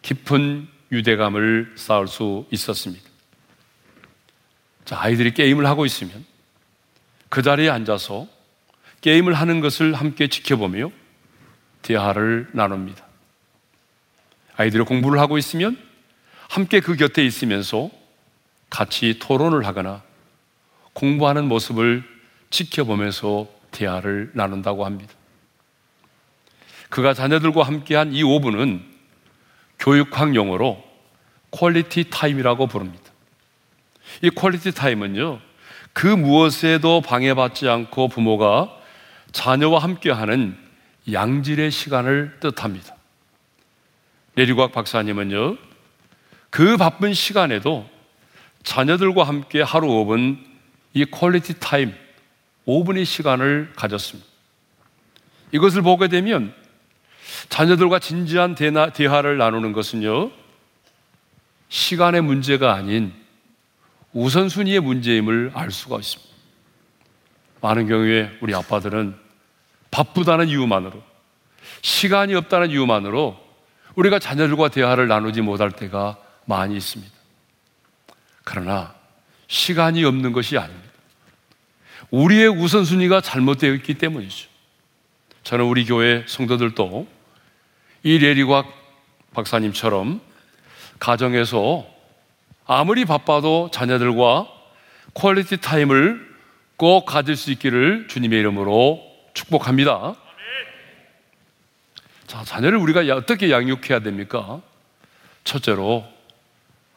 깊은 0.05 0.69
유대감을 0.93 1.73
쌓을 1.77 2.09
수 2.09 2.47
있었습니다. 2.51 3.03
자, 4.85 5.01
아이들이 5.01 5.33
게임을 5.33 5.65
하고 5.65 5.87
있으면 5.87 6.27
그 7.31 7.41
자리에 7.41 7.71
앉아서 7.71 8.29
게임을 9.01 9.33
하는 9.33 9.61
것을 9.61 9.95
함께 9.95 10.29
지켜보며 10.29 10.91
대화를 11.81 12.49
나눕니다. 12.53 13.03
아이들이 14.57 14.85
공부를 14.85 15.19
하고 15.19 15.39
있으면 15.39 15.79
함께 16.51 16.81
그 16.81 16.97
곁에 16.97 17.25
있으면서 17.25 17.91
같이 18.69 19.19
토론을 19.19 19.67
하거나 19.67 20.03
공부하는 20.93 21.49
모습을 21.49 22.05
지켜보면서 22.51 23.49
대화를 23.71 24.33
나눈다고 24.35 24.85
합니다. 24.85 25.15
그가 26.91 27.15
자녀들과 27.15 27.63
함께한 27.63 28.13
이 28.13 28.23
5분은 28.23 28.94
교육학 29.85 30.35
용어로 30.35 30.83
quality 31.51 32.09
time이라고 32.09 32.69
부릅니다. 32.69 33.05
이 34.23 34.31
quality 34.31 34.73
time은요, 34.73 35.41
그 35.93 36.07
무엇에도 36.07 37.03
방해받지 37.03 37.69
않고 37.69 38.09
부모가 38.09 38.75
자녀와 39.33 39.81
함께하는 39.81 40.57
양질의 41.13 41.71
시간을 41.71 42.39
뜻합니다. 42.41 42.97
래리 44.37 44.57
곽 44.57 44.73
박사님은요, 44.73 45.59
그 46.49 46.79
바쁜 46.79 47.13
시간에도 47.13 47.87
자녀들과 48.63 49.25
함께 49.25 49.61
하루 49.61 49.89
5분 49.89 50.39
이 50.95 51.05
quality 51.05 51.61
time 51.61 51.95
5분의 52.67 53.05
시간을 53.05 53.73
가졌습니다. 53.77 54.27
이것을 55.53 55.83
보게 55.83 56.09
되면 56.09 56.55
자녀들과 57.49 57.99
진지한 57.99 58.55
대화를 58.55 59.39
나누는 59.39 59.73
것은요, 59.73 60.31
시간의 61.69 62.21
문제가 62.23 62.75
아닌 62.75 63.13
우선순위의 64.13 64.81
문제임을 64.81 65.53
알 65.55 65.71
수가 65.71 65.99
있습니다. 65.99 66.33
많은 67.61 67.89
경우에 67.89 68.31
우리 68.41 68.55
아빠들은 68.55 69.17
바쁘다는 69.91 70.49
이유만으로, 70.49 71.03
시간이 71.83 72.35
없다는 72.35 72.71
이유만으로 72.71 73.43
우리가 73.95 74.19
자녀들과 74.19 74.69
대화를 74.69 75.09
나누지 75.09 75.41
못할 75.41 75.71
때가 75.71 76.19
많이 76.45 76.77
있습니다. 76.77 77.13
그러나 78.45 78.95
시간이 79.47 80.05
없는 80.05 80.33
것이 80.33 80.59
아닙니다. 80.59 80.91
우리의 82.11 82.49
우선순위가 82.49 83.21
잘못되어 83.21 83.73
있기 83.75 83.95
때문이죠. 83.95 84.49
저는 85.45 85.67
우리 85.67 85.85
교회 85.85 86.25
성도들도 86.27 87.07
이 88.03 88.19
레리곽 88.19 88.67
박사님처럼 89.35 90.21
가정에서 90.99 91.87
아무리 92.67 93.05
바빠도 93.05 93.71
자녀들과 93.71 94.49
quality 95.13 95.59
time을 95.59 96.35
꼭 96.77 97.05
가질 97.05 97.37
수 97.37 97.51
있기를 97.53 98.09
주님의 98.09 98.41
이름으로 98.41 99.03
축복합니다. 99.35 100.15
자, 102.27 102.43
자녀를 102.43 102.79
우리가 102.79 103.01
어떻게 103.15 103.51
양육해야 103.51 104.01
됩니까? 104.01 104.63
첫째로, 105.45 106.07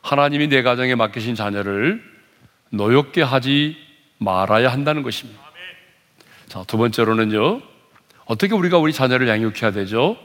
하나님이 0.01 0.47
내 0.47 0.61
가정에 0.61 0.95
맡기신 0.95 1.35
자녀를 1.35 2.01
노엽게 2.69 3.23
하지 3.23 3.75
말아야 4.19 4.71
한다는 4.71 5.03
것입니다. 5.03 5.41
자, 6.47 6.63
두 6.63 6.77
번째로는요, 6.77 7.61
어떻게 8.27 8.53
우리가 8.53 8.77
우리 8.77 8.93
자녀를 8.93 9.27
양육해야 9.27 9.71
되죠? 9.71 10.17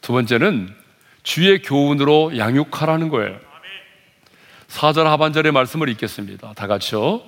두 0.00 0.12
번째는 0.12 0.74
주의 1.22 1.62
교훈으로 1.62 2.36
양육하라는 2.36 3.08
거예요. 3.08 3.38
4절 4.68 5.04
하반절의 5.04 5.52
말씀을 5.52 5.88
읽겠습니다. 5.90 6.52
다 6.54 6.66
같이요. 6.66 7.22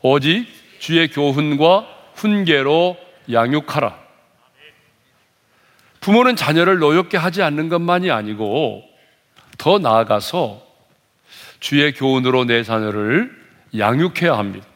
오직 0.00 0.46
주의 0.78 1.08
교훈과 1.08 1.86
훈계로 2.14 2.96
양육하라. 3.30 3.98
부모는 6.00 6.36
자녀를 6.36 6.78
노엽게 6.78 7.16
하지 7.16 7.42
않는 7.42 7.68
것만이 7.68 8.10
아니고 8.10 8.84
더 9.58 9.78
나아가서 9.78 10.62
주의 11.58 11.92
교훈으로 11.92 12.44
내 12.44 12.62
자녀를 12.62 13.36
양육해야 13.76 14.38
합니다. 14.38 14.66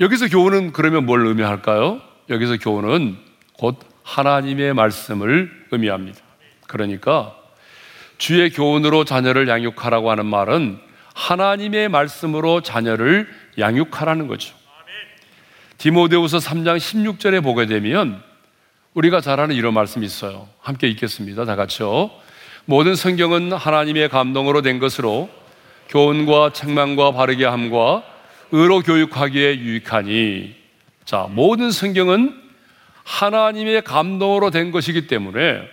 여기서 0.00 0.28
교훈은 0.28 0.72
그러면 0.72 1.06
뭘 1.06 1.24
의미할까요? 1.26 2.00
여기서 2.28 2.56
교훈은 2.56 3.16
곧 3.58 3.78
하나님의 4.02 4.74
말씀을 4.74 5.50
의미합니다. 5.70 6.18
그러니까 6.66 7.34
주의 8.18 8.50
교훈으로 8.50 9.04
자녀를 9.04 9.48
양육하라고 9.48 10.10
하는 10.10 10.26
말은 10.26 10.78
하나님의 11.14 11.88
말씀으로 11.88 12.60
자녀를 12.60 13.28
양육하라는 13.58 14.26
거죠. 14.26 14.54
디모데후서 15.78 16.38
3장 16.38 16.76
16절에 16.78 17.42
보게 17.42 17.66
되면 17.66 18.22
우리가 18.94 19.20
잘 19.20 19.40
아는 19.40 19.54
이런 19.54 19.74
말씀이 19.74 20.04
있어요. 20.04 20.48
함께 20.60 20.88
읽겠습니다. 20.88 21.44
다 21.44 21.56
같이요. 21.56 22.10
모든 22.64 22.94
성경은 22.94 23.52
하나님의 23.52 24.08
감동으로 24.08 24.62
된 24.62 24.78
것으로 24.78 25.28
교훈과 25.88 26.52
책망과 26.52 27.12
바르게 27.12 27.44
함과 27.44 28.02
의로 28.56 28.82
교육하기에 28.82 29.58
유익하니 29.58 30.54
자, 31.04 31.26
모든 31.28 31.72
성경은 31.72 32.40
하나님의 33.02 33.82
감동으로 33.82 34.52
된 34.52 34.70
것이기 34.70 35.08
때문에 35.08 35.68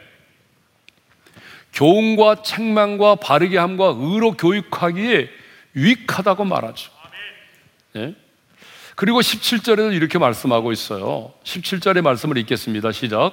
교훈과 1.74 2.41
책망과 2.41 3.17
바르게 3.17 3.60
함과 3.60 3.94
의로 4.00 4.32
교육하기에 4.32 5.30
유익하다고 5.76 6.44
말하죠. 6.44 6.91
네? 7.94 8.15
그리고 8.96 9.20
17절에도 9.20 9.94
이렇게 9.94 10.17
말씀하고 10.17 10.72
있어요. 10.72 11.34
17절의 11.44 12.02
말씀을 12.02 12.38
읽겠습니다. 12.39 12.91
시작. 12.91 13.32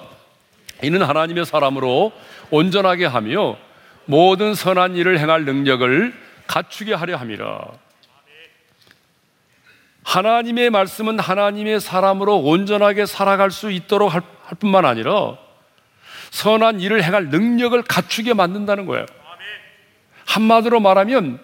이는 0.83 1.01
하나님의 1.03 1.47
사람으로 1.47 2.13
온전하게 2.51 3.07
하며 3.07 3.57
모든 4.05 4.55
선한 4.55 4.97
일을 4.97 5.19
행할 5.19 5.47
능력을 5.47 6.13
갖추게 6.47 6.93
하려 6.93 7.17
함이라. 7.17 7.88
하나님의 10.09 10.71
말씀은 10.71 11.18
하나님의 11.18 11.81
사람으로 11.81 12.38
온전하게 12.38 13.05
살아갈 13.05 13.51
수 13.51 13.71
있도록 13.71 14.14
할, 14.14 14.23
할 14.42 14.59
뿐만 14.59 14.87
아니라 14.87 15.37
선한 16.31 16.81
일을 16.81 17.05
행할 17.05 17.29
능력을 17.29 17.81
갖추게 17.83 18.33
만든다는 18.33 18.87
거예요. 18.87 19.05
한마디로 20.25 20.81
말하면 20.81 21.38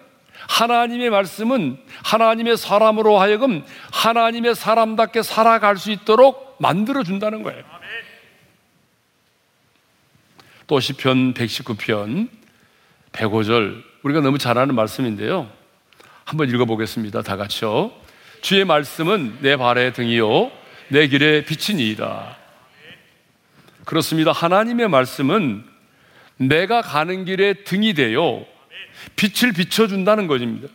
하나님의 0.49 1.11
말씀은 1.11 1.77
하나님의 2.03 2.57
사람으로 2.57 3.19
하여금 3.19 3.63
하나님의 3.91 4.55
사람답게 4.55 5.21
살아갈 5.21 5.77
수 5.77 5.91
있도록 5.91 6.55
만들어 6.59 7.03
준다는 7.03 7.43
거예요. 7.43 7.63
또 10.65 10.79
시편 10.79 11.35
119편 11.35 12.29
105절 13.11 13.83
우리가 14.01 14.21
너무 14.21 14.39
잘 14.39 14.57
아는 14.57 14.73
말씀인데요. 14.73 15.51
한번 16.23 16.49
읽어 16.49 16.65
보겠습니다. 16.65 17.21
다 17.21 17.37
같이요. 17.37 18.04
주의 18.41 18.65
말씀은 18.65 19.37
내 19.41 19.57
발의 19.57 19.93
등이요 19.93 20.51
내 20.89 21.07
길의 21.07 21.45
빛이니이다. 21.45 22.37
그렇습니다. 23.85 24.31
하나님의 24.31 24.89
말씀은 24.89 25.63
내가 26.37 26.81
가는 26.81 27.25
길에 27.25 27.53
등이 27.53 27.93
되요 27.93 28.45
빛을 29.15 29.53
비춰준다는 29.53 30.27
것입니다. 30.27 30.67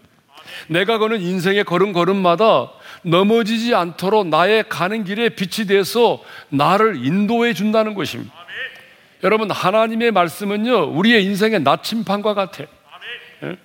내가 0.68 0.98
거는 0.98 1.20
인생의 1.20 1.64
걸음걸음마다 1.64 2.70
넘어지지 3.02 3.74
않도록 3.74 4.28
나의 4.28 4.68
가는 4.68 5.04
길에 5.04 5.30
빛이 5.30 5.66
돼서 5.66 6.22
나를 6.48 7.04
인도해 7.04 7.54
준다는 7.54 7.94
것입니다. 7.94 8.32
여러분 9.22 9.50
하나님의 9.50 10.12
말씀은요 10.12 10.92
우리의 10.96 11.24
인생의 11.24 11.60
나침판과 11.62 12.34
같아요. 12.34 12.66
예? 13.42 13.56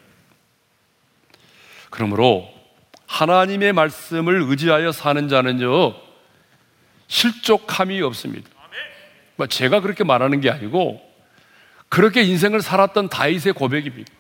그러므로 1.89 2.54
하나님의 3.07 3.73
말씀을 3.73 4.43
의지하여 4.47 4.91
사는 4.91 5.27
자는요, 5.27 5.95
실족함이 7.07 8.01
없습니다. 8.01 8.49
뭐 9.35 9.47
제가 9.47 9.81
그렇게 9.81 10.03
말하는 10.03 10.41
게 10.41 10.49
아니고, 10.49 11.01
그렇게 11.89 12.23
인생을 12.23 12.61
살았던 12.61 13.09
다윗의 13.09 13.53
고백입니다. 13.53 14.11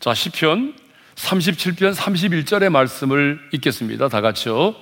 자, 0.00 0.12
10편 0.12 0.74
37편 1.14 1.94
31절의 1.94 2.70
말씀을 2.70 3.40
읽겠습니다. 3.52 4.08
다 4.08 4.20
같이요. 4.20 4.74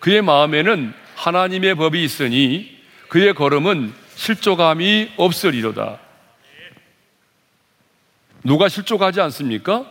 그의 0.00 0.22
마음에는 0.22 0.94
하나님의 1.16 1.74
법이 1.74 2.02
있으니 2.02 2.78
그의 3.08 3.34
걸음은 3.34 3.92
실족함이 4.16 5.12
없으리로다. 5.16 5.98
누가 8.42 8.68
실족하지 8.68 9.20
않습니까? 9.22 9.86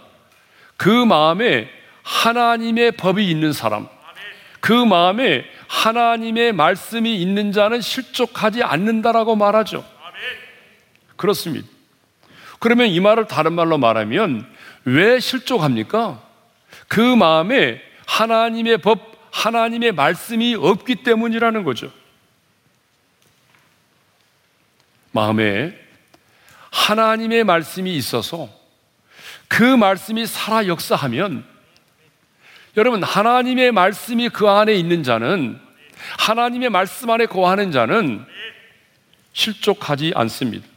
그 0.78 0.89
마음에 0.89 1.69
하나님의 2.04 2.94
법이 2.94 3.30
있는 3.30 3.54
사람, 3.54 3.88
그 4.60 4.72
마음에 4.72 5.46
하나님의 5.68 6.54
말씀이 6.54 7.22
있는 7.22 7.52
자는 7.52 7.82
실족하지 7.82 8.63
않는다라고 8.63 9.36
말하죠. 9.36 9.84
그렇습니다. 11.16 11.68
그러면 12.60 12.88
이 12.88 13.00
말을 13.00 13.28
다른 13.28 13.54
말로 13.54 13.78
말하면 13.78 14.48
왜 14.86 15.20
실족합니까? 15.20 16.22
그 16.88 17.02
마음에 17.02 17.82
하나님의 18.06 18.78
법, 18.78 19.00
하나님의 19.32 19.94
말씀이 19.94 20.56
없기 20.56 21.04
때문이라는 21.04 21.63
거죠. 21.63 21.92
마음에 25.12 25.78
하나님의 26.72 27.44
말씀이 27.44 27.96
있어서 27.96 28.50
그 29.48 29.63
말씀이 29.63 30.26
살아 30.26 30.68
역사하면 30.68 31.53
여러분 32.76 33.04
하나님의 33.04 33.72
말씀이 33.72 34.30
그 34.30 34.50
안에 34.50 34.74
있는 34.74 35.04
자는 35.04 35.60
하나님의 36.18 36.70
말씀 36.70 37.10
안에 37.10 37.28
거하는 37.28 37.72
자는 37.72 38.26
실족하지 39.34 40.14
않습니다. 40.16 40.68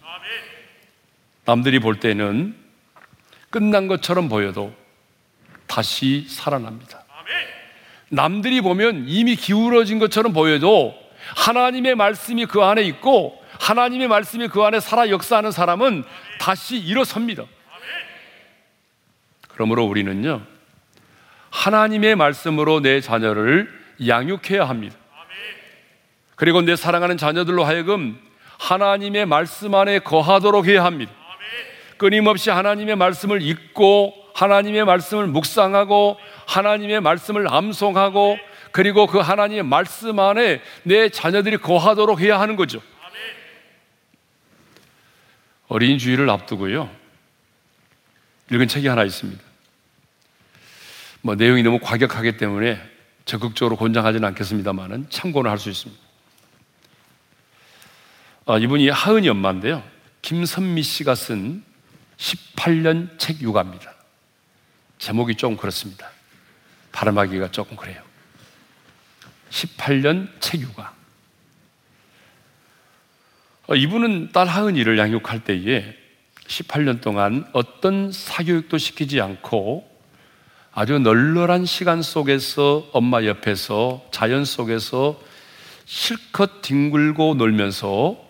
남들이 1.44 1.78
볼 1.78 2.00
때는 2.00 2.54
끝난 3.50 3.86
것처럼 3.86 4.28
보여도 4.28 4.74
다시 5.66 6.26
살아납니다. 6.28 7.04
남들이 8.08 8.60
보면 8.60 9.06
이미 9.08 9.34
기울어진 9.34 9.98
것처럼 9.98 10.32
보여도 10.32 10.94
하나님의 11.34 11.94
말씀이 11.96 12.46
그 12.46 12.62
안에 12.62 12.82
있고 12.82 13.42
하나님의 13.60 14.08
말씀이 14.08 14.48
그 14.48 14.62
안에 14.62 14.80
살아 14.80 15.08
역사하는 15.08 15.50
사람은 15.50 16.04
다시 16.38 16.78
일어섭니다. 16.78 17.44
그러므로 19.48 19.84
우리는요, 19.86 20.42
하나님의 21.56 22.16
말씀으로 22.16 22.80
내 22.80 23.00
자녀를 23.00 23.72
양육해야 24.06 24.68
합니다. 24.68 24.94
그리고 26.34 26.60
내 26.60 26.76
사랑하는 26.76 27.16
자녀들로 27.16 27.64
하여금 27.64 28.20
하나님의 28.58 29.24
말씀 29.24 29.74
안에 29.74 30.00
거하도록 30.00 30.66
해야 30.66 30.84
합니다. 30.84 31.12
끊임없이 31.96 32.50
하나님의 32.50 32.96
말씀을 32.96 33.40
읽고 33.40 34.12
하나님의 34.34 34.84
말씀을 34.84 35.28
묵상하고 35.28 36.18
하나님의 36.46 37.00
말씀을 37.00 37.50
암송하고 37.50 38.38
그리고 38.70 39.06
그 39.06 39.18
하나님의 39.18 39.62
말씀 39.62 40.18
안에 40.18 40.60
내 40.82 41.08
자녀들이 41.08 41.56
거하도록 41.56 42.20
해야 42.20 42.38
하는 42.38 42.56
거죠. 42.56 42.82
어린 45.68 45.96
주일을 45.96 46.28
앞두고요. 46.28 46.90
읽은 48.52 48.68
책이 48.68 48.88
하나 48.88 49.04
있습니다. 49.04 49.42
뭐 51.26 51.34
내용이 51.34 51.64
너무 51.64 51.80
과격하기 51.80 52.36
때문에 52.36 52.80
적극적으로 53.24 53.76
권장하지는 53.76 54.28
않겠습니다만은 54.28 55.10
참고는 55.10 55.50
할 55.50 55.58
수 55.58 55.68
있습니다. 55.70 56.00
아, 58.46 58.58
이분이 58.58 58.88
하은이 58.90 59.28
엄마인데요. 59.30 59.82
김선미 60.22 60.84
씨가 60.84 61.16
쓴 61.16 61.64
18년 62.16 63.18
책 63.18 63.42
육아입니다. 63.42 63.92
제목이 64.98 65.34
좀 65.34 65.56
그렇습니다. 65.56 66.08
발음하기가 66.92 67.50
조금 67.50 67.76
그래요. 67.76 68.00
18년 69.50 70.28
책 70.38 70.60
육아. 70.60 70.94
어, 73.66 73.74
이분은 73.74 74.30
딸 74.30 74.46
하은이를 74.46 74.96
양육할 74.96 75.42
때에 75.42 75.92
18년 76.46 77.00
동안 77.00 77.50
어떤 77.52 78.12
사교육도 78.12 78.78
시키지 78.78 79.20
않고 79.20 79.95
아주 80.78 80.98
널널한 80.98 81.64
시간 81.64 82.02
속에서 82.02 82.86
엄마 82.92 83.24
옆에서 83.24 84.06
자연 84.10 84.44
속에서 84.44 85.18
실컷 85.86 86.60
뒹굴고 86.60 87.36
놀면서 87.36 88.22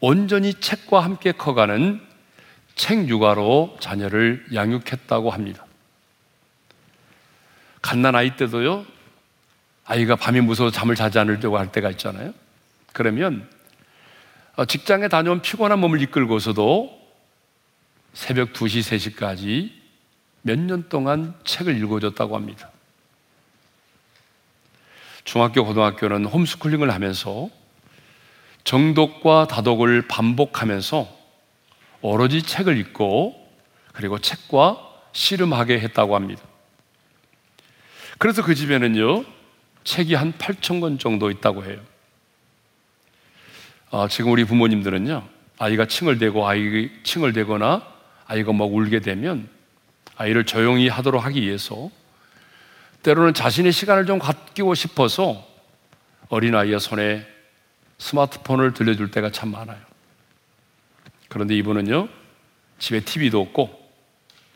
온전히 0.00 0.54
책과 0.54 1.04
함께 1.04 1.32
커가는 1.32 2.00
책 2.76 3.10
육아로 3.10 3.76
자녀를 3.78 4.46
양육했다고 4.54 5.28
합니다. 5.28 5.66
갓난 7.82 8.16
아이 8.16 8.38
때도요, 8.38 8.86
아이가 9.84 10.16
밤이 10.16 10.40
무서워 10.40 10.70
잠을 10.70 10.94
자지 10.94 11.18
않으려고 11.18 11.58
할 11.58 11.70
때가 11.72 11.90
있잖아요. 11.90 12.32
그러면 12.94 13.46
어, 14.54 14.64
직장에 14.64 15.08
다녀온 15.08 15.42
피곤한 15.42 15.78
몸을 15.78 16.00
이끌고서도 16.00 16.98
새벽 18.14 18.54
2시, 18.54 19.12
3시까지 19.14 19.85
몇 20.46 20.56
년 20.60 20.88
동안 20.88 21.34
책을 21.44 21.76
읽어줬다고 21.76 22.36
합니다. 22.36 22.70
중학교, 25.24 25.64
고등학교는 25.64 26.24
홈스쿨링을 26.24 26.94
하면서 26.94 27.50
정독과 28.62 29.48
다독을 29.48 30.06
반복하면서 30.06 31.08
오로지 32.00 32.42
책을 32.42 32.78
읽고 32.78 33.44
그리고 33.92 34.20
책과 34.20 34.80
씨름하게 35.12 35.80
했다고 35.80 36.14
합니다. 36.14 36.42
그래서 38.18 38.44
그 38.44 38.54
집에는요, 38.54 39.24
책이 39.82 40.14
한 40.14 40.32
8천 40.34 40.80
권 40.80 40.98
정도 40.98 41.28
있다고 41.30 41.64
해요. 41.64 41.80
어, 43.90 44.06
지금 44.06 44.30
우리 44.30 44.44
부모님들은요, 44.44 45.26
아이가 45.58 45.86
칭을 45.86 46.18
대고 46.18 46.46
아이 46.46 46.90
칭을 47.02 47.32
대거나 47.32 47.84
아이가 48.26 48.52
막 48.52 48.72
울게 48.72 49.00
되면 49.00 49.55
아이를 50.16 50.44
조용히 50.44 50.88
하도록 50.88 51.24
하기 51.24 51.42
위해서 51.42 51.90
때로는 53.02 53.34
자신의 53.34 53.72
시간을 53.72 54.06
좀 54.06 54.18
갖기고 54.18 54.74
싶어서 54.74 55.46
어린아이의 56.28 56.80
손에 56.80 57.26
스마트폰을 57.98 58.74
들려줄 58.74 59.10
때가 59.10 59.30
참 59.30 59.50
많아요. 59.50 59.78
그런데 61.28 61.54
이분은요, 61.56 62.08
집에 62.78 63.00
TV도 63.00 63.40
없고, 63.40 63.86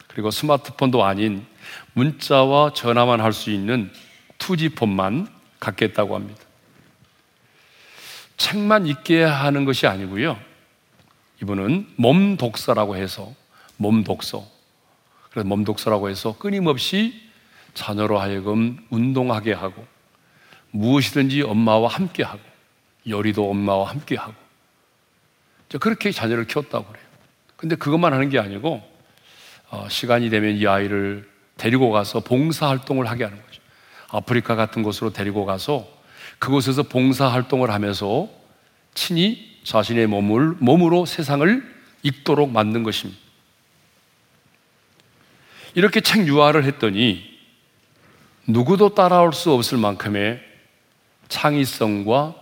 그리고 0.09 0.31
스마트폰도 0.31 1.05
아닌 1.05 1.47
문자와 1.93 2.73
전화만 2.73 3.21
할 3.21 3.33
수 3.33 3.51
있는 3.51 3.91
2G폰만 4.39 5.29
갖겠다고 5.61 6.15
합니다. 6.15 6.41
책만 8.37 8.87
읽게 8.87 9.23
하는 9.23 9.65
것이 9.65 9.87
아니고요. 9.87 10.39
이분은 11.43 11.93
몸 11.97 12.37
독서라고 12.37 12.97
해서 12.97 13.33
몸 13.77 14.03
독서. 14.03 14.60
그래서 15.31 15.49
몸 15.49 15.65
독서라고 15.65 16.09
해서 16.09 16.37
끊임없이 16.39 17.21
자녀로 17.75 18.19
하여금 18.19 18.79
운동하게 18.91 19.53
하고 19.53 19.85
무엇이든지 20.73 21.43
엄마와 21.43 21.89
함께 21.89 22.23
하고 22.23 22.41
요리도 23.09 23.49
엄마와 23.49 23.91
함께 23.91 24.17
하고 24.17 24.35
그렇게 25.81 26.11
자녀를 26.11 26.47
키웠다고 26.47 26.85
그래요. 26.87 27.05
근데 27.57 27.77
그것만 27.77 28.13
하는 28.13 28.29
게 28.29 28.39
아니고 28.39 28.83
어, 29.71 29.87
시간이 29.89 30.31
되면 30.31 30.57
이 30.57 30.67
아이를 30.67 31.29
데리고 31.57 31.91
가서 31.91 32.21
봉사 32.21 32.69
활동을 32.69 33.09
하게 33.09 33.25
하는 33.25 33.41
거죠. 33.41 33.61
아프리카 34.09 34.57
같은 34.57 34.83
곳으로 34.83 35.13
데리고 35.13 35.45
가서 35.45 35.87
그곳에서 36.39 36.83
봉사 36.85 37.29
활동을 37.29 37.71
하면서 37.71 38.29
친히 38.95 39.59
자신의 39.63 40.07
몸을, 40.09 40.57
몸으로 40.59 41.07
세상을 41.07 41.63
읽도록 42.03 42.51
만든 42.51 42.83
것입니다. 42.83 43.21
이렇게 45.75 46.01
책 46.01 46.27
유화를 46.27 46.65
했더니 46.65 47.39
누구도 48.47 48.95
따라올 48.95 49.33
수 49.33 49.53
없을 49.53 49.79
만큼의 49.79 50.41
창의성과 51.29 52.35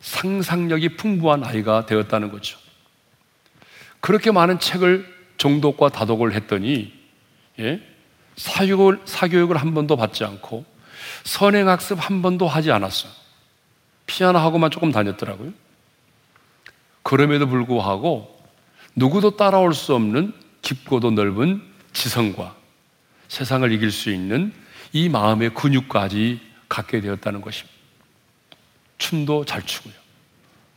상상력이 0.00 0.96
풍부한 0.96 1.44
아이가 1.44 1.86
되었다는 1.86 2.30
거죠. 2.30 2.58
그렇게 4.00 4.30
많은 4.30 4.58
책을 4.58 5.14
정독과 5.38 5.90
다독을 5.90 6.34
했더니, 6.34 6.92
예? 7.58 7.80
사교육을, 8.36 9.00
사교육을 9.04 9.56
한 9.56 9.74
번도 9.74 9.96
받지 9.96 10.24
않고 10.24 10.64
선행학습 11.24 11.98
한 11.98 12.22
번도 12.22 12.46
하지 12.46 12.70
않았어요. 12.70 13.10
피아노 14.06 14.38
하고만 14.38 14.70
조금 14.70 14.92
다녔더라고요. 14.92 15.52
그럼에도 17.02 17.46
불구하고 17.46 18.38
누구도 18.96 19.36
따라올 19.36 19.74
수 19.74 19.94
없는 19.94 20.32
깊고도 20.62 21.12
넓은 21.12 21.73
지성과 21.94 22.54
세상을 23.28 23.72
이길 23.72 23.90
수 23.90 24.10
있는 24.10 24.52
이 24.92 25.08
마음의 25.08 25.54
근육까지 25.54 26.40
갖게 26.68 27.00
되었다는 27.00 27.40
것입니다. 27.40 27.74
춤도 28.98 29.44
잘 29.44 29.62
추고요. 29.62 29.94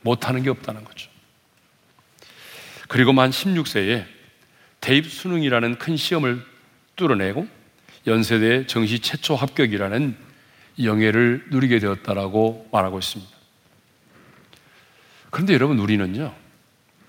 못하는 0.02 0.42
게 0.44 0.50
없다는 0.50 0.84
거죠. 0.86 1.10
그리고 2.88 3.12
만 3.12 3.32
16세에 3.32 4.06
대입 4.80 5.12
수능이라는 5.12 5.78
큰 5.78 5.98
시험을 5.98 6.44
뚫어내고 6.96 7.48
연세대 8.08 8.68
정시 8.68 9.00
최초 9.00 9.36
합격이라는 9.36 10.16
영예를 10.82 11.48
누리게 11.50 11.80
되었다라고 11.80 12.70
말하고 12.72 13.00
있습니다. 13.00 13.32
그런데 15.30 15.54
여러분, 15.54 15.80
우리는요, 15.80 16.34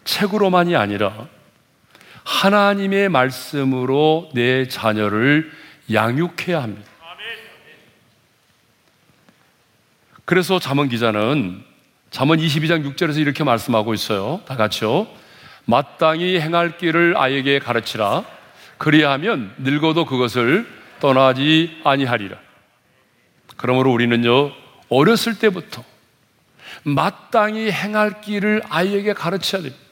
책으로만이 0.04 0.74
아니라 0.74 1.28
하나님의 2.28 3.08
말씀으로 3.08 4.28
내 4.34 4.68
자녀를 4.68 5.50
양육해야 5.90 6.62
합니다. 6.62 6.86
그래서 10.26 10.58
잠언 10.58 10.90
기자는 10.90 11.64
잠언 12.10 12.38
22장 12.38 12.84
6절에서 12.84 13.18
이렇게 13.18 13.44
말씀하고 13.44 13.94
있어요. 13.94 14.42
다 14.46 14.56
같이요. 14.56 15.08
마땅히 15.64 16.38
행할 16.38 16.76
길을 16.76 17.14
아이에게 17.16 17.58
가르치라. 17.60 18.24
그리하면 18.76 19.54
늙어도 19.56 20.04
그것을 20.04 20.66
떠나지 21.00 21.80
아니하리라. 21.82 22.36
그러므로 23.56 23.90
우리는요, 23.90 24.52
어렸을 24.90 25.38
때부터 25.38 25.82
마땅히 26.82 27.70
행할 27.70 28.20
길을 28.20 28.62
아이에게 28.68 29.14
가르쳐야 29.14 29.62
됩니다. 29.62 29.87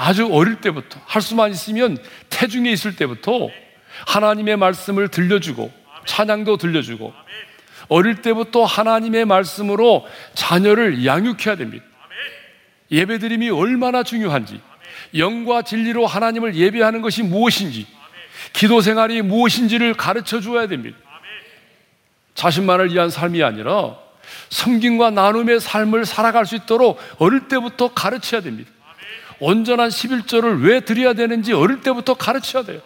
아주 0.00 0.28
어릴 0.30 0.60
때부터 0.60 1.00
할 1.06 1.20
수만 1.20 1.50
있으면 1.50 1.98
태중에 2.30 2.70
있을 2.70 2.94
때부터 2.94 3.50
하나님의 4.06 4.56
말씀을 4.56 5.08
들려주고 5.08 5.72
찬양도 6.06 6.56
들려주고 6.56 7.12
어릴 7.88 8.22
때부터 8.22 8.64
하나님의 8.64 9.24
말씀으로 9.24 10.06
자녀를 10.34 11.04
양육해야 11.04 11.56
됩니다. 11.56 11.84
예배드림이 12.92 13.50
얼마나 13.50 14.04
중요한지, 14.04 14.60
영과 15.16 15.62
진리로 15.62 16.06
하나님을 16.06 16.54
예배하는 16.54 17.02
것이 17.02 17.24
무엇인지, 17.24 17.86
기도 18.52 18.80
생활이 18.80 19.20
무엇인지를 19.22 19.94
가르쳐 19.94 20.40
주어야 20.40 20.68
됩니다. 20.68 20.96
자신만을 22.34 22.92
위한 22.92 23.10
삶이 23.10 23.42
아니라 23.42 23.96
성김과 24.50 25.10
나눔의 25.10 25.58
삶을 25.58 26.06
살아갈 26.06 26.46
수 26.46 26.54
있도록 26.54 27.00
어릴 27.18 27.48
때부터 27.48 27.92
가르쳐야 27.92 28.42
됩니다. 28.42 28.70
온전한 29.40 29.88
11조를 29.88 30.64
왜 30.64 30.80
드려야 30.80 31.12
되는지 31.14 31.52
어릴 31.52 31.80
때부터 31.80 32.14
가르쳐야 32.14 32.64
돼요. 32.64 32.80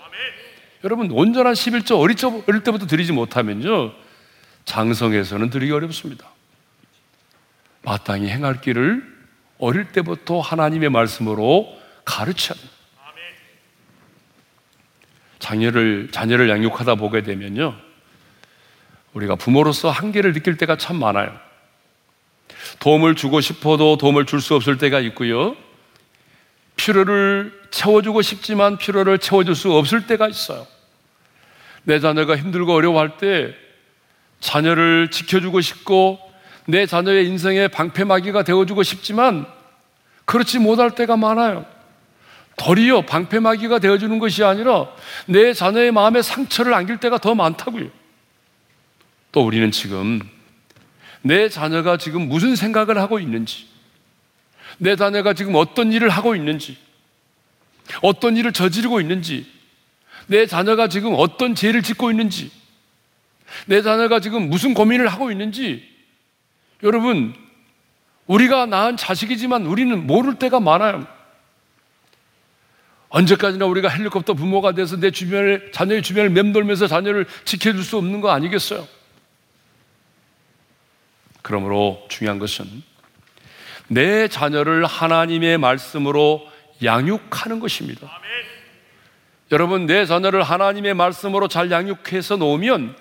여러분, 0.85 1.11
온전한 1.11 1.55
11조 1.55 2.01
어릴, 2.01 2.62
때부터 2.62 2.87
드리지 2.87 3.12
못하면요, 3.12 3.93
장성에서는 4.65 5.51
드리기 5.51 5.73
어렵습니다. 5.73 6.29
마땅히 7.83 8.29
행할 8.29 8.61
길을 8.61 9.03
어릴 9.59 9.93
때부터 9.93 10.41
하나님의 10.41 10.91
말씀으로 10.91 11.73
가르쳐야 12.05 12.57
됩니다. 12.57 12.73
자녀를, 15.38 16.09
자녀를 16.12 16.49
양육하다 16.49 16.97
보게 16.97 17.23
되면요, 17.23 17.77
우리가 19.12 19.37
부모로서 19.37 19.91
한계를 19.91 20.33
느낄 20.33 20.57
때가 20.57 20.77
참 20.77 20.97
많아요. 20.97 21.38
도움을 22.81 23.15
주고 23.15 23.41
싶어도 23.41 23.97
도움을 23.99 24.27
줄 24.27 24.41
수 24.41 24.55
없을 24.55 24.79
때가 24.79 25.01
있고요. 25.01 25.57
필요를 26.83 27.53
채워주고 27.71 28.23
싶지만 28.23 28.77
필요를 28.77 29.18
채워줄 29.18 29.55
수 29.55 29.73
없을 29.73 30.07
때가 30.09 30.29
있어요. 30.29 30.66
내 31.85 32.01
자녀가 32.01 32.37
힘들고 32.37 32.75
어려워할 32.75 33.18
때 33.18 33.55
자녀를 34.40 35.11
지켜주고 35.11 35.61
싶고 35.61 36.18
내 36.66 36.87
자녀의 36.87 37.27
인생의 37.29 37.68
방패막이가 37.68 38.42
되어주고 38.42 38.83
싶지만 38.83 39.47
그렇지 40.25 40.59
못할 40.59 40.90
때가 40.92 41.16
많아요. 41.16 41.64
도리어 42.57 43.03
방패막이가 43.03 43.79
되어주는 43.79 44.18
것이 44.18 44.42
아니라 44.42 44.88
내 45.27 45.53
자녀의 45.53 45.92
마음에 45.92 46.21
상처를 46.21 46.75
안길 46.75 46.99
때가 46.99 47.18
더 47.18 47.35
많다고요. 47.37 47.90
또 49.31 49.47
우리는 49.47 49.71
지금 49.71 50.21
내 51.23 51.49
자녀가 51.49 51.97
지금 51.97 52.29
무슨 52.29 52.57
생각을 52.57 52.99
하고 52.99 53.21
있는지, 53.21 53.72
내 54.79 54.97
자녀가 54.97 55.35
지금 55.35 55.55
어떤 55.55 55.93
일을 55.93 56.09
하고 56.09 56.35
있는지, 56.35 56.77
어떤 58.03 58.37
일을 58.37 58.53
저지르고 58.53 59.01
있는지, 59.01 59.47
내 60.27 60.47
자녀가 60.47 60.89
지금 60.89 61.15
어떤 61.17 61.55
죄를 61.55 61.83
짓고 61.83 62.11
있는지, 62.11 62.51
내 63.67 63.83
자녀가 63.83 64.21
지금 64.21 64.49
무슨 64.49 64.75
고민을 64.75 65.09
하고 65.09 65.31
있는지, 65.31 65.89
여러분, 66.83 67.35
우리가 68.27 68.67
낳은 68.67 68.97
자식이지만 68.97 69.67
우리는 69.67 70.07
모를 70.07 70.39
때가 70.39 70.61
많아요. 70.61 71.07
언제까지나 73.09 73.67
우리가 73.67 73.89
헬리콥터 73.89 74.35
부모가 74.35 74.73
돼서 74.73 74.97
내 74.97 75.11
주변을, 75.11 75.71
자녀의 75.73 76.03
주변을 76.03 76.31
맴돌면서 76.31 76.87
자녀를 76.87 77.27
지켜줄 77.45 77.85
수 77.85 77.99
없는 77.99 78.23
거 78.23 78.31
아니겠어요? 78.31 78.89
그러므로 81.43 82.07
중요한 82.09 82.39
것은 82.39 82.83
내 83.93 84.27
자녀를 84.29 84.87
하나님의 84.87 85.59
말씀으로 85.59 86.47
양육하는 86.83 87.61
것입니다. 87.61 88.09
여러분, 89.51 89.87
내 89.87 90.07
자녀를 90.07 90.43
하나님의 90.43 90.95
말씀으로 90.95 91.47
잘 91.47 91.71
양육해서 91.71 92.37
놓으면 92.37 92.97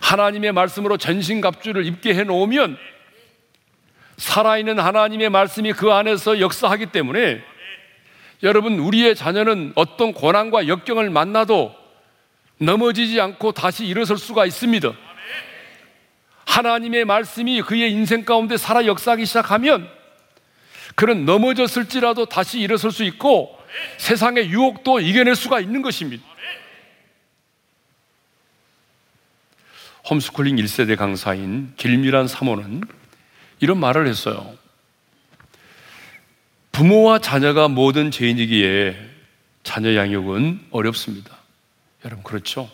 하나님의 0.00 0.52
말씀으로 0.52 0.96
전신갑주를 0.96 1.86
입게 1.86 2.14
해 2.14 2.24
놓으면 2.24 2.76
살아있는 4.16 4.78
하나님의 4.80 5.30
말씀이 5.30 5.72
그 5.72 5.92
안에서 5.92 6.40
역사하기 6.40 6.86
때문에 6.86 7.42
여러분, 8.42 8.78
우리의 8.78 9.14
자녀는 9.14 9.72
어떤 9.76 10.12
고난과 10.12 10.66
역경을 10.66 11.10
만나도 11.10 11.74
넘어지지 12.58 13.20
않고 13.20 13.52
다시 13.52 13.86
일어설 13.86 14.18
수가 14.18 14.46
있습니다. 14.46 14.92
하나님의 16.50 17.04
말씀이 17.04 17.62
그의 17.62 17.92
인생 17.92 18.24
가운데 18.24 18.56
살아 18.56 18.84
역사하기 18.84 19.24
시작하면 19.24 19.88
그는 20.96 21.24
넘어졌을지라도 21.24 22.26
다시 22.26 22.58
일어설 22.58 22.90
수 22.90 23.04
있고 23.04 23.56
세상의 23.98 24.50
유혹도 24.50 24.98
이겨낼 24.98 25.36
수가 25.36 25.60
있는 25.60 25.80
것입니다. 25.80 26.24
홈스쿨링 30.10 30.56
1세대 30.56 30.96
강사인 30.96 31.72
길미란 31.76 32.26
사모는 32.26 32.82
이런 33.60 33.78
말을 33.78 34.08
했어요. 34.08 34.52
부모와 36.72 37.20
자녀가 37.20 37.68
모든 37.68 38.10
죄인이기에 38.10 38.96
자녀 39.62 39.94
양육은 39.94 40.66
어렵습니다. 40.72 41.36
여러분, 42.04 42.24
그렇죠? 42.24 42.68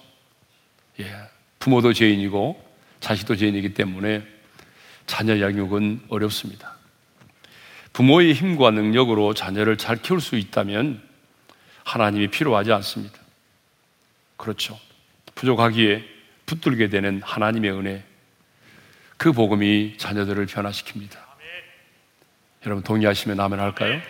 예. 1.00 1.12
부모도 1.58 1.92
죄인이고 1.92 2.65
자식도 3.06 3.36
죄인이기 3.36 3.72
때문에 3.72 4.26
자녀 5.06 5.40
양육은 5.40 6.06
어렵습니다. 6.08 6.74
부모의 7.92 8.34
힘과 8.34 8.72
능력으로 8.72 9.32
자녀를 9.32 9.78
잘 9.78 10.02
키울 10.02 10.20
수 10.20 10.34
있다면 10.34 11.00
하나님이 11.84 12.26
필요하지 12.26 12.72
않습니다. 12.72 13.16
그렇죠. 14.36 14.76
부족하기에 15.36 16.04
붙들게 16.46 16.88
되는 16.88 17.22
하나님의 17.22 17.70
은혜, 17.70 18.04
그 19.16 19.32
복음이 19.32 19.98
자녀들을 19.98 20.44
변화시킵니다. 20.46 21.16
여러분 22.66 22.82
동의하시면 22.82 23.38
아멘 23.38 23.60
할까요? 23.60 24.00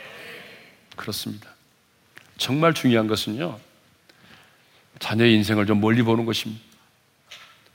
그렇습니다. 0.96 1.50
정말 2.38 2.72
중요한 2.72 3.08
것은요, 3.08 3.60
자녀의 5.00 5.34
인생을 5.34 5.66
좀 5.66 5.82
멀리 5.82 6.00
보는 6.00 6.24
것입니다. 6.24 6.64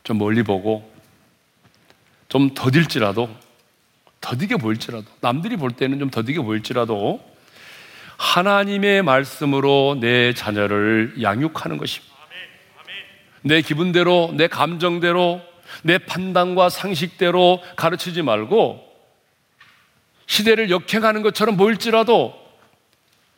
좀 0.03 0.17
멀리 0.17 0.41
보고 0.41 0.90
좀 2.31 2.53
더딜지라도 2.53 3.29
더디게 4.21 4.55
보일지라도 4.55 5.05
남들이 5.19 5.57
볼 5.57 5.71
때는 5.71 5.99
좀 5.99 6.09
더디게 6.09 6.39
보일지라도 6.39 7.19
하나님의 8.17 9.03
말씀으로 9.03 9.97
내 9.99 10.33
자녀를 10.33 11.15
양육하는 11.21 11.77
것입니다. 11.77 12.15
내 13.41 13.61
기분대로, 13.61 14.31
내 14.37 14.47
감정대로, 14.47 15.41
내 15.83 15.97
판단과 15.97 16.69
상식대로 16.69 17.61
가르치지 17.75 18.21
말고 18.21 18.81
시대를 20.25 20.69
역행하는 20.69 21.23
것처럼 21.23 21.57
보일지라도 21.57 22.33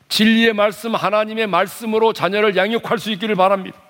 진리의 0.10 0.54
말씀, 0.54 0.94
하나님의 0.94 1.48
말씀으로 1.48 2.14
자녀를 2.14 2.56
양육할 2.56 3.00
수 3.00 3.10
있기를 3.10 3.34
바랍니다. 3.34 3.82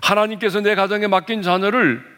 하나님께서 0.00 0.60
내 0.60 0.76
가정에 0.76 1.08
맡긴 1.08 1.42
자녀를 1.42 2.13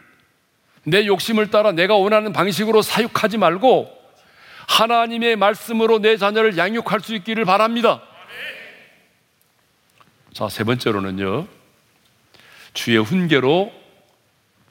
내 0.89 1.05
욕심을 1.07 1.51
따라 1.51 1.73
내가 1.73 1.97
원하는 1.97 2.33
방식으로 2.33 2.81
사육하지 2.81 3.39
말고 3.39 3.93
하나님의 4.69 5.35
말씀으로 5.35 5.99
내 5.99 6.17
자녀를 6.17 6.57
양육할 6.57 7.01
수 7.01 7.15
있기를 7.17 7.45
바랍니다. 7.45 8.03
자, 10.33 10.49
세 10.49 10.63
번째로는요. 10.63 11.49
주의 12.73 12.99
훈계로 12.99 13.73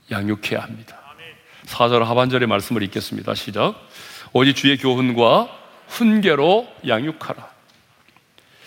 양육해야 0.09 0.61
합니다. 0.61 1.01
4절 1.65 2.03
하반절의 2.03 2.47
말씀을 2.47 2.81
읽겠습니다. 2.83 3.35
시작. 3.35 3.75
오직 4.31 4.55
주의 4.55 4.77
교훈과 4.77 5.49
훈계로 5.87 6.67
양육하라. 6.87 7.49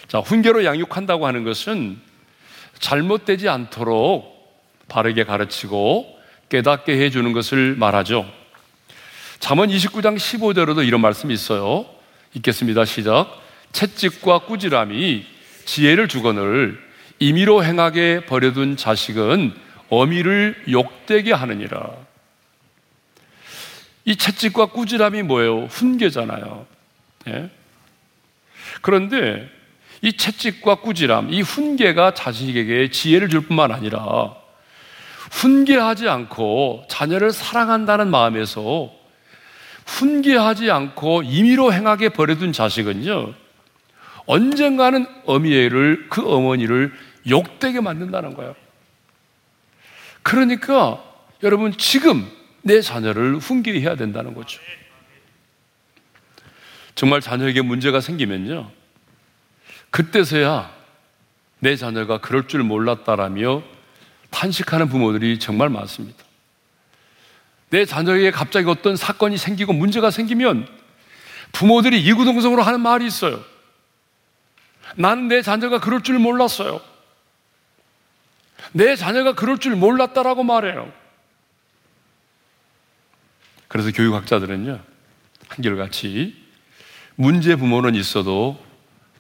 자, 0.09 0.19
훈계로 0.19 0.67
양육한다고 0.67 1.27
하는 1.27 1.45
것은 1.45 1.99
잘못되지 2.79 3.49
않도록 3.49 4.37
바르게 4.89 5.25
가르치고 5.25 6.17
깨닫게 6.49 6.93
해주는 6.93 7.33
것을 7.33 7.75
말하죠. 7.77 8.31
잠언 9.39 9.69
29장 9.69 10.17
15절에도 10.17 10.87
이런 10.87 11.01
말씀이 11.01 11.33
있어요. 11.33 11.87
읽겠습니다. 12.35 12.85
시작. 12.85 13.29
채찍과 13.73 14.41
꾸지람이 14.41 15.25
지혜를 15.65 16.09
주거늘 16.09 16.79
임의로 17.19 17.65
행하게 17.65 18.27
버려둔 18.27 18.77
자식은 18.77 19.55
어미를 19.91 20.63
욕되게 20.71 21.33
하느니라. 21.33 21.91
이 24.05 24.17
채찍과 24.17 24.67
꾸지람이 24.67 25.23
뭐예요? 25.23 25.67
훈계잖아요. 25.67 26.67
예? 27.29 27.51
그런데 28.81 29.51
이 30.01 30.13
채찍과 30.13 30.77
꾸지람, 30.77 31.33
이 31.33 31.43
훈계가 31.43 32.15
자식에게 32.15 32.91
지혜를 32.91 33.29
줄 33.29 33.43
뿐만 33.43 33.73
아니라 33.73 34.35
훈계하지 35.31 36.09
않고 36.09 36.85
자녀를 36.88 37.33
사랑한다는 37.33 38.11
마음에서 38.11 38.93
훈계하지 39.87 40.71
않고 40.71 41.23
임의로 41.23 41.73
행하게 41.73 42.11
버려둔 42.11 42.53
자식은요, 42.53 43.33
언젠가는 44.27 45.07
어미애를, 45.25 46.09
그 46.11 46.23
어머니를 46.31 46.93
욕되게 47.29 47.81
만든다는 47.81 48.35
거예요. 48.35 48.55
그러니까 50.23 51.03
여러분 51.43 51.77
지금 51.79 52.31
내 52.62 52.83
자녀를 52.83 53.37
훈계해야 53.37 53.97
된다는 53.97 54.35
거죠. 54.35 54.61
정말 56.95 57.21
자녀에게 57.21 57.62
문제가 57.62 58.01
생기면요. 58.01 58.71
그때서야 59.91 60.71
내 61.61 61.77
자녀가 61.77 62.19
그럴 62.19 62.47
줄 62.47 62.62
몰랐다라며 62.62 63.62
탄식하는 64.31 64.88
부모들이 64.88 65.38
정말 65.38 65.69
많습니다. 65.69 66.25
내 67.71 67.85
자녀에게 67.85 68.31
갑자기 68.31 68.69
어떤 68.69 68.97
사건이 68.97 69.37
생기고 69.37 69.73
문제가 69.73 70.11
생기면 70.11 70.69
부모들이 71.53 72.03
이구동성으로 72.03 72.62
하는 72.62 72.81
말이 72.81 73.07
있어요. 73.07 73.43
나는 74.97 75.29
내 75.29 75.43
자녀가 75.43 75.81
그럴 75.81 76.03
줄 76.03 76.19
몰랐어요. 76.19 76.81
내 78.73 78.97
자녀가 78.97 79.35
그럴 79.35 79.59
줄 79.59 79.77
몰랐다라고 79.77 80.43
말해요. 80.43 80.93
그래서 83.69 83.93
교육학자들은요, 83.93 84.81
한결같이 85.49 86.35
문제 87.17 87.55
부모는 87.57 87.95
있어도 87.95 88.62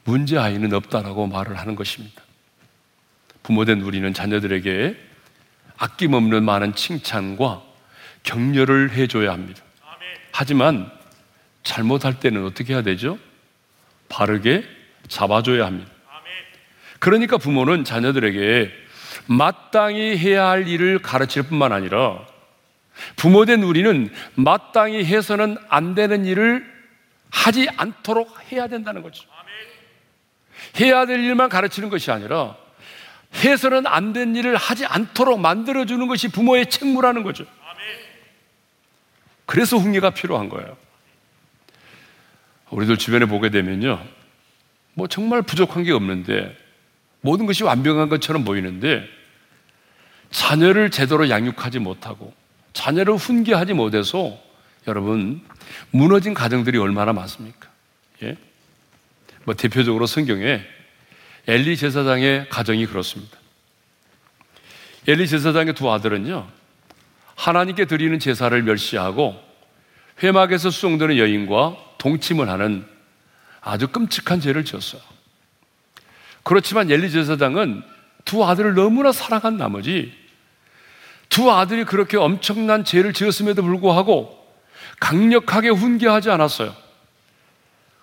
문제 0.04 0.38
아이는 0.38 0.72
없다라고 0.72 1.26
말을 1.26 1.58
하는 1.58 1.74
것입니다. 1.74 2.22
부모된 3.48 3.80
우리는 3.80 4.12
자녀들에게 4.12 4.94
아낌없는 5.78 6.44
많은 6.44 6.74
칭찬과 6.74 7.62
격려를 8.22 8.90
해줘야 8.90 9.32
합니다. 9.32 9.62
하지만 10.32 10.92
잘못할 11.62 12.20
때는 12.20 12.44
어떻게 12.44 12.74
해야 12.74 12.82
되죠? 12.82 13.18
바르게 14.10 14.64
잡아줘야 15.08 15.64
합니다. 15.64 15.90
그러니까 16.98 17.38
부모는 17.38 17.84
자녀들에게 17.84 18.70
마땅히 19.28 20.18
해야 20.18 20.48
할 20.48 20.68
일을 20.68 20.98
가르칠 20.98 21.44
뿐만 21.44 21.72
아니라 21.72 22.26
부모된 23.16 23.62
우리는 23.62 24.12
마땅히 24.34 25.06
해서는 25.06 25.56
안 25.70 25.94
되는 25.94 26.26
일을 26.26 26.70
하지 27.30 27.66
않도록 27.78 28.52
해야 28.52 28.68
된다는 28.68 29.02
거죠. 29.02 29.26
해야 30.78 31.06
될 31.06 31.20
일만 31.20 31.48
가르치는 31.48 31.88
것이 31.88 32.10
아니라 32.10 32.67
해서는 33.34 33.86
안 33.86 34.12
된 34.12 34.34
일을 34.34 34.56
하지 34.56 34.86
않도록 34.86 35.40
만들어주는 35.40 36.06
것이 36.08 36.28
부모의 36.28 36.70
책무라는 36.70 37.22
거죠. 37.22 37.44
그래서 39.46 39.76
훈계가 39.76 40.10
필요한 40.10 40.48
거예요. 40.48 40.76
우리들 42.70 42.96
주변에 42.98 43.26
보게 43.26 43.48
되면요. 43.50 44.02
뭐 44.94 45.06
정말 45.06 45.42
부족한 45.42 45.84
게 45.84 45.92
없는데 45.92 46.56
모든 47.20 47.46
것이 47.46 47.64
완벽한 47.64 48.08
것처럼 48.08 48.44
보이는데 48.44 49.06
자녀를 50.30 50.90
제대로 50.90 51.30
양육하지 51.30 51.78
못하고 51.78 52.34
자녀를 52.72 53.14
훈계하지 53.16 53.72
못해서 53.74 54.38
여러분 54.86 55.40
무너진 55.90 56.34
가정들이 56.34 56.78
얼마나 56.78 57.12
많습니까? 57.12 57.68
예? 58.22 58.36
뭐 59.44 59.54
대표적으로 59.54 60.06
성경에 60.06 60.60
엘리 61.48 61.78
제사장의 61.78 62.50
가정이 62.50 62.86
그렇습니다. 62.86 63.38
엘리 65.06 65.26
제사장의 65.26 65.74
두 65.74 65.90
아들은요 65.90 66.46
하나님께 67.34 67.86
드리는 67.86 68.18
제사를 68.18 68.62
멸시하고 68.62 69.42
회막에서 70.22 70.70
수송되는 70.70 71.16
여인과 71.16 71.76
동침을 71.96 72.50
하는 72.50 72.86
아주 73.62 73.88
끔찍한 73.88 74.40
죄를 74.40 74.66
지었어요. 74.66 75.00
그렇지만 76.42 76.90
엘리 76.90 77.10
제사장은 77.10 77.82
두 78.26 78.44
아들을 78.44 78.74
너무나 78.74 79.10
사랑한 79.10 79.56
나머지 79.56 80.12
두 81.30 81.50
아들이 81.50 81.84
그렇게 81.84 82.18
엄청난 82.18 82.84
죄를 82.84 83.14
지었음에도 83.14 83.62
불구하고 83.62 84.36
강력하게 85.00 85.70
훈계하지 85.70 86.30
않았어요. 86.30 86.74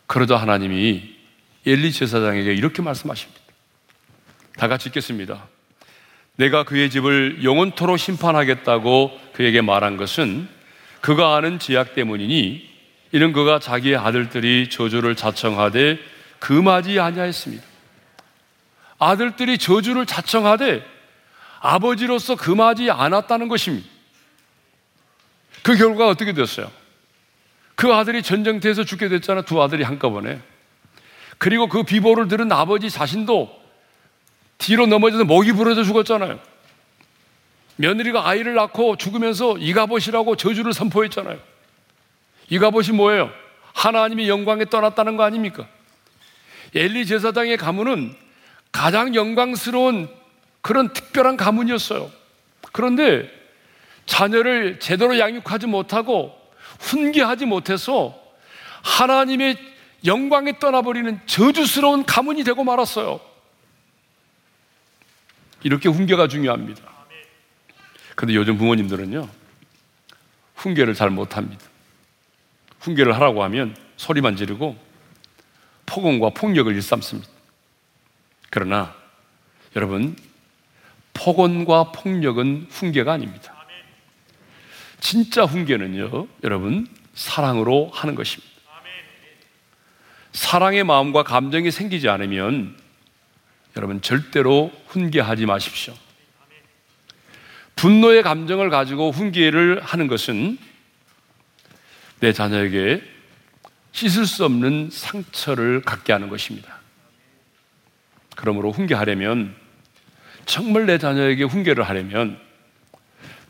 그러자 0.08 0.38
하나님이 0.38 1.15
엘리 1.66 1.92
제사장에게 1.92 2.54
이렇게 2.54 2.82
말씀하십니다. 2.82 3.42
다 4.58 4.68
같이 4.68 4.90
읽겠습니다. 4.90 5.48
내가 6.38 6.64
그의 6.64 6.90
집을 6.90 7.44
영원토록 7.44 7.98
심판하겠다고 7.98 9.20
그에게 9.34 9.62
말한 9.62 9.98
것은 9.98 10.48
그가 11.02 11.36
아는 11.36 11.60
지약 11.60 11.96
때문이니 11.96 12.70
이는 13.12 13.34
그가 13.34 13.60
자기의 13.60 13.96
아들들이 13.96 14.70
저주를 14.70 15.16
자청하되 15.16 16.00
금하지 16.40 17.00
아니하였습니다. 17.00 17.64
아들들이 18.98 19.58
저주를 19.58 20.06
자청하되 20.06 20.86
아버지로서 21.60 22.36
금하지 22.36 22.92
않았다는 22.92 23.48
것입니다. 23.48 23.88
그 25.64 25.76
결과가 25.76 26.10
어떻게 26.10 26.34
됐어요? 26.34 26.72
그 27.76 27.94
아들이 27.94 28.22
전쟁터에서 28.22 28.84
죽게 28.84 29.10
됐잖아. 29.10 29.42
두 29.42 29.62
아들이 29.62 29.84
한꺼번에. 29.84 30.40
그리고 31.38 31.68
그 31.68 31.84
비보를 31.84 32.28
들은 32.28 32.52
아버지 32.52 32.90
자신도 32.90 33.64
뒤로 34.58 34.86
넘어져서 34.86 35.26
목이 35.26 35.52
부러져 35.52 35.84
죽었잖아요. 35.84 36.40
며느리가 37.78 38.28
아이를 38.28 38.54
낳고 38.54 38.96
죽으면서 38.96 39.58
이가봇이라고 39.58 40.38
저주를 40.38 40.74
선포했잖아요. 40.74 41.40
이가봇이 42.50 42.90
뭐예요? 42.90 43.32
하나님이 43.74 44.30
영광에 44.30 44.66
떠났다는 44.66 45.18
거 45.18 45.24
아닙니까? 45.24 45.68
엘리 46.74 47.06
제사장의 47.06 47.58
가문은 47.58 48.16
가장 48.72 49.16
영광스러운 49.16 50.10
그런 50.62 50.94
특별한 50.94 51.38
가문이었어요. 51.38 52.10
그런데 52.72 53.30
자녀를 54.06 54.80
제대로 54.80 55.18
양육하지 55.18 55.68
못하고 55.68 56.36
훈계하지 56.80 57.46
못해서 57.46 58.18
하나님의 58.84 59.58
영광에 60.06 60.60
떠나버리는 60.60 61.20
저주스러운 61.26 62.06
가문이 62.06 62.44
되고 62.44 62.64
말았어요. 62.64 63.20
이렇게 65.64 65.90
훈계가 65.90 66.28
중요합니다. 66.28 66.84
근데 68.16 68.36
요즘 68.36 68.58
부모님들은요, 68.58 69.28
훈계를 70.56 70.94
잘 70.94 71.10
못합니다. 71.10 71.66
훈계를 72.80 73.14
하라고 73.16 73.44
하면 73.44 73.76
소리만 73.98 74.36
지르고 74.36 74.78
폭언과 75.86 76.30
폭력을 76.30 76.74
일삼습니다. 76.74 77.30
그러나 78.50 78.96
여러분, 79.76 80.16
폭언과 81.14 81.92
폭력은 81.92 82.68
훈계가 82.70 83.14
아닙니다. 83.14 83.54
진짜 85.00 85.44
훈계는요, 85.44 86.28
여러분, 86.44 86.88
사랑으로 87.16 87.90
하는 87.94 88.16
것입니다. 88.16 88.55
사랑의 90.36 90.84
마음과 90.84 91.24
감정이 91.24 91.72
생기지 91.72 92.10
않으면 92.10 92.76
여러분 93.78 94.02
절대로 94.02 94.70
훈계하지 94.88 95.46
마십시오. 95.46 95.94
분노의 97.78 98.22
감정을 98.22 98.70
가지고 98.70 99.12
훈계를 99.12 99.82
하는 99.82 100.08
것은 100.08 100.58
내 102.20 102.34
자녀에게 102.34 103.02
씻을 103.94 104.26
수 104.26 104.44
없는 104.44 104.90
상처를 104.92 105.82
갖게 105.82 106.12
하는 106.12 106.28
것입니다. 106.28 106.80
그러므로 108.36 108.74
훈계하려면 108.74 109.56
정말 110.46 110.86
내 110.86 110.98
자녀에게 110.98 111.46
훈계를 111.46 111.88
하려면 111.88 112.38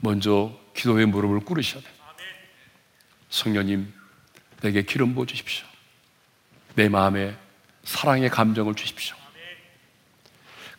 먼저 0.01 0.55
기도의 0.75 1.07
무릎을 1.07 1.39
꿇으셔야 1.39 1.81
돼요. 1.81 1.93
성령님, 3.29 3.91
내게 4.61 4.83
기름 4.83 5.15
부어 5.15 5.25
주십시오. 5.25 5.74
내 6.75 6.89
마음에 6.89 7.35
사랑의 7.83 8.29
감정을 8.29 8.75
주십시오. 8.75 9.15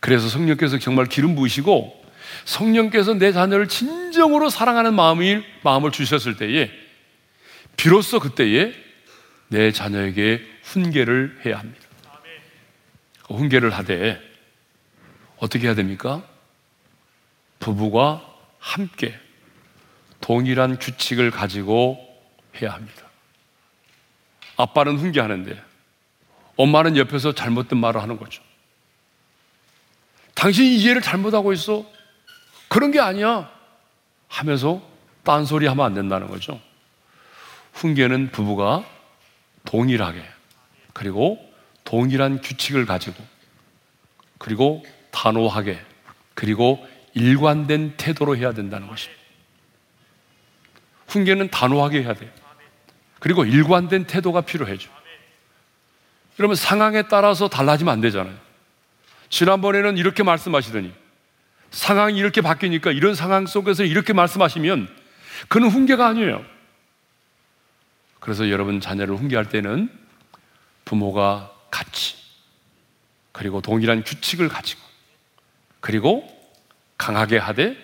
그래서 0.01 0.29
성령께서 0.29 0.79
정말 0.79 1.07
기름 1.07 1.35
부으시고 1.35 2.05
성령께서 2.45 3.15
내 3.15 3.33
자녀를 3.33 3.69
진정으로 3.69 4.51
사랑하는 4.51 4.95
마음을, 4.95 5.45
마음을 5.63 5.91
주셨을 5.91 6.37
때에 6.37 6.71
비로소 7.77 8.21
그때에 8.21 8.73
내 9.49 9.73
자녀에게 9.73 10.43
훈계를 10.63 11.41
해야 11.45 11.59
합니다. 11.59 11.87
그 13.27 13.35
훈계를 13.35 13.71
하되 13.71 14.21
어떻게 15.39 15.67
해야 15.67 15.75
됩니까? 15.75 16.23
부부가 17.59 18.25
함께 18.59 19.19
동일한 20.21 20.79
규칙을 20.79 21.31
가지고 21.31 21.99
해야 22.61 22.73
합니다. 22.73 23.03
아빠는 24.57 24.99
훈계하는데 24.99 25.63
엄마는 26.57 26.97
옆에서 26.97 27.35
잘못된 27.35 27.79
말을 27.79 28.03
하는 28.03 28.19
거죠. 28.19 28.43
당신이 30.35 30.77
이해를 30.77 31.03
잘못하고 31.03 31.53
있어. 31.53 31.85
그런 32.69 32.91
게 32.91 33.01
아니야. 33.01 33.51
하면서 34.29 34.83
딴소리 35.23 35.67
하면 35.67 35.85
안 35.85 35.95
된다는 35.95 36.29
거죠. 36.29 36.61
훈계는 37.73 38.31
부부가 38.31 38.85
동일하게 39.65 40.23
그리고 40.93 41.39
동일한 41.85 42.41
규칙을 42.41 42.87
가지고 42.87 43.23
그리고 44.39 44.85
단호하게 45.11 45.79
그리고 46.35 46.87
일관된 47.15 47.97
태도로 47.97 48.37
해야 48.37 48.53
된다는 48.53 48.89
것입니다. 48.89 49.23
훈계는 51.09 51.51
단호하게 51.51 52.03
해야 52.03 52.15
돼요. 52.15 52.31
그리고 53.21 53.45
일관된 53.45 54.07
태도가 54.07 54.43
필요해죠. 54.43 54.91
그러면 56.37 56.55
상황에 56.55 57.09
따라서 57.09 57.49
달라지면 57.49 57.93
안 57.93 58.01
되잖아요. 58.01 58.35
지난번에는 59.31 59.97
이렇게 59.97 60.23
말씀하시더니 60.23 60.93
상황이 61.71 62.19
이렇게 62.19 62.41
바뀌니까 62.41 62.93
이런 62.93 63.15
상황 63.15 63.47
속에서 63.47 63.85
이렇게 63.85 64.13
말씀하시면 64.13 64.89
그는 65.49 65.69
훈계가 65.69 66.07
아니에요. 66.07 66.45
그래서 68.21 68.51
여러분 68.51 68.81
자녀를 68.81 69.17
훈계할 69.17 69.49
때는 69.49 69.91
부모가 70.85 71.53
같이 71.71 72.17
그리고 73.33 73.61
동일한 73.61 74.03
규칙을 74.05 74.49
가지고 74.49 74.81
그리고 75.81 76.27
강하게 76.97 77.39
하되 77.39 77.77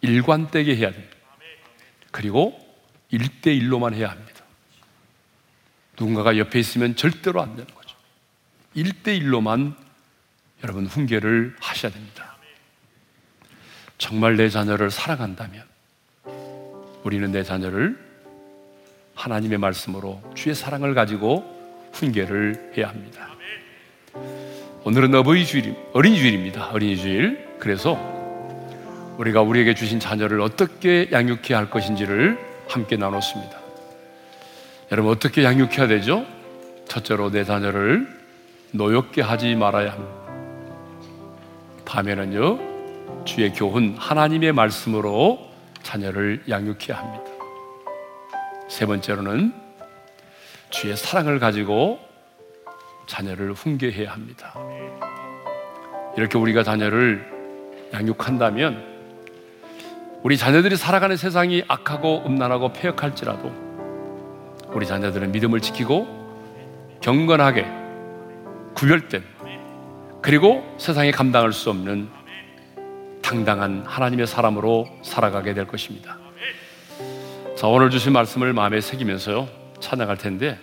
일관되게 0.00 0.76
해야 0.76 0.90
됩니다. 0.90 1.16
그리고 2.10 2.58
일대일로만 3.10 3.94
해야 3.94 4.10
합니다. 4.10 4.31
누군가가 5.98 6.38
옆에 6.38 6.58
있으면 6.58 6.96
절대로 6.96 7.42
안 7.42 7.56
되는 7.56 7.72
거죠. 7.74 7.96
일대일로만 8.74 9.74
여러분 10.62 10.86
훈계를 10.86 11.56
하셔야 11.60 11.92
됩니다. 11.92 12.36
정말 13.98 14.36
내 14.36 14.48
자녀를 14.48 14.90
사랑한다면 14.90 15.64
우리는 17.04 17.30
내 17.30 17.42
자녀를 17.42 17.98
하나님의 19.14 19.58
말씀으로 19.58 20.22
주의 20.34 20.54
사랑을 20.54 20.94
가지고 20.94 21.44
훈계를 21.92 22.72
해야 22.76 22.88
합니다. 22.88 23.28
오늘은 24.84 25.14
어버이 25.14 25.46
주일, 25.46 25.76
어린이 25.92 26.18
주일입니다. 26.18 26.70
어린이 26.70 26.96
주일. 26.96 27.56
그래서 27.60 27.96
우리가 29.18 29.42
우리에게 29.42 29.74
주신 29.74 30.00
자녀를 30.00 30.40
어떻게 30.40 31.08
양육해야 31.12 31.58
할 31.58 31.70
것인지를 31.70 32.38
함께 32.68 32.96
나눴습니다. 32.96 33.61
여러분 34.92 35.10
어떻게 35.10 35.42
양육해야 35.42 35.86
되죠? 35.86 36.26
첫째로 36.86 37.30
내 37.30 37.44
자녀를 37.44 38.06
노엽게 38.72 39.22
하지 39.22 39.54
말아야 39.54 39.92
합니다. 39.92 40.14
다음에는요 41.86 43.24
주의 43.24 43.50
교훈 43.54 43.96
하나님의 43.98 44.52
말씀으로 44.52 45.48
자녀를 45.82 46.42
양육해야 46.46 46.98
합니다. 46.98 47.24
세 48.68 48.84
번째로는 48.84 49.54
주의 50.68 50.94
사랑을 50.94 51.38
가지고 51.38 51.98
자녀를 53.06 53.54
훈계해야 53.54 54.12
합니다. 54.12 54.54
이렇게 56.18 56.36
우리가 56.36 56.64
자녀를 56.64 57.26
양육한다면 57.94 58.92
우리 60.22 60.36
자녀들이 60.36 60.76
살아가는 60.76 61.16
세상이 61.16 61.64
악하고 61.66 62.24
음란하고 62.26 62.74
폐역할지라도 62.74 63.61
우리 64.74 64.86
자녀들은 64.86 65.32
믿음을 65.32 65.60
지키고 65.60 66.06
경건하게 67.00 67.66
구별된 68.74 69.22
그리고 70.22 70.64
세상에 70.78 71.10
감당할 71.10 71.52
수 71.52 71.70
없는 71.70 72.08
당당한 73.22 73.82
하나님의 73.86 74.26
사람으로 74.26 74.86
살아가게 75.02 75.54
될 75.54 75.66
것입니다. 75.66 76.18
자, 77.56 77.66
오늘 77.66 77.90
주신 77.90 78.12
말씀을 78.12 78.52
마음에 78.52 78.80
새기면서요, 78.80 79.48
찬양할 79.80 80.18
텐데, 80.18 80.58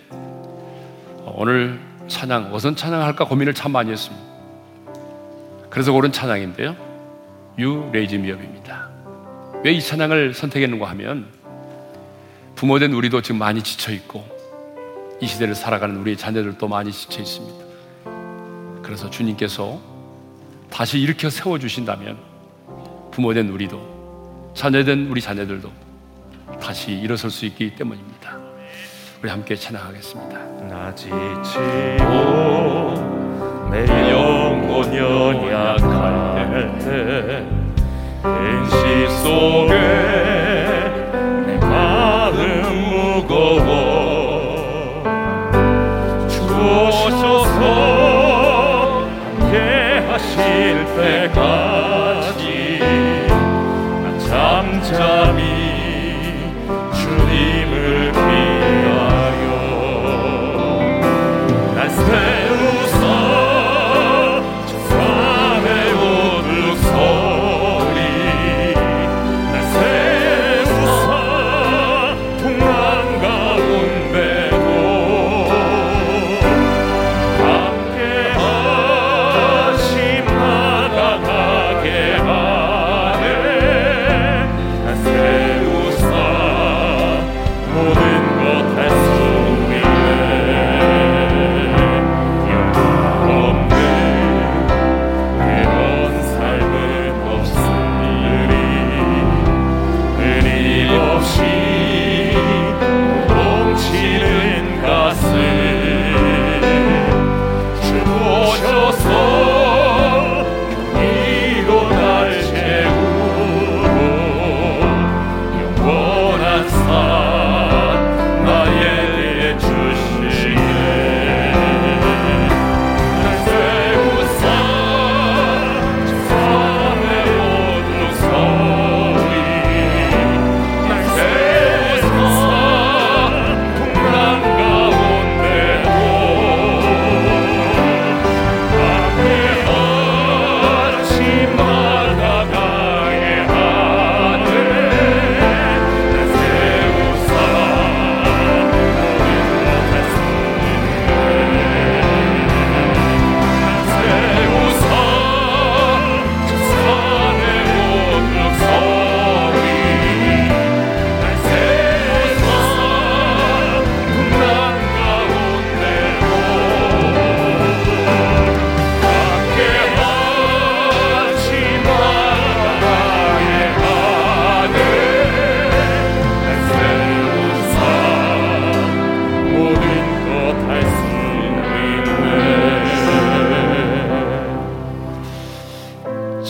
오늘 1.24 1.80
찬양, 2.08 2.54
어선 2.54 2.76
찬양할까 2.76 3.24
고민을 3.26 3.54
참 3.54 3.72
많이 3.72 3.90
했습니다. 3.90 4.24
그래서 5.68 5.92
고른 5.92 6.12
찬양인데요, 6.12 6.76
You 7.58 7.88
Raise 7.92 8.16
Me 8.16 8.29
Up입니다. 8.29 8.88
왜 9.64 9.74
이 9.74 9.80
찬양을 9.80 10.34
선택했는가 10.34 10.86
하면, 10.90 11.26
부모된 12.60 12.92
우리도 12.92 13.22
지금 13.22 13.38
많이 13.38 13.62
지쳐 13.62 13.90
있고 13.90 14.22
이 15.18 15.26
시대를 15.26 15.54
살아가는 15.54 15.96
우리 15.96 16.14
자녀들도 16.14 16.68
많이 16.68 16.92
지쳐 16.92 17.22
있습니다. 17.22 17.64
그래서 18.82 19.08
주님께서 19.08 19.80
다시 20.68 21.00
일으켜 21.00 21.30
세워 21.30 21.58
주신다면 21.58 22.18
부모된 23.12 23.48
우리도 23.48 24.52
자녀된 24.54 25.06
우리 25.06 25.22
자녀들도 25.22 25.72
다시 26.60 26.92
일어설 26.92 27.30
수 27.30 27.46
있기 27.46 27.76
때문입니다. 27.76 28.38
우리 29.22 29.30
함께 29.30 29.56
찬양하겠습니다. 29.56 30.38
나 30.68 30.94
지치고 30.94 31.14
내 33.70 33.86
영혼 34.10 34.94
연약할 34.94 36.78
때 36.78 37.42
근시 38.22 39.08
속에 39.22 40.39
하 51.02 51.69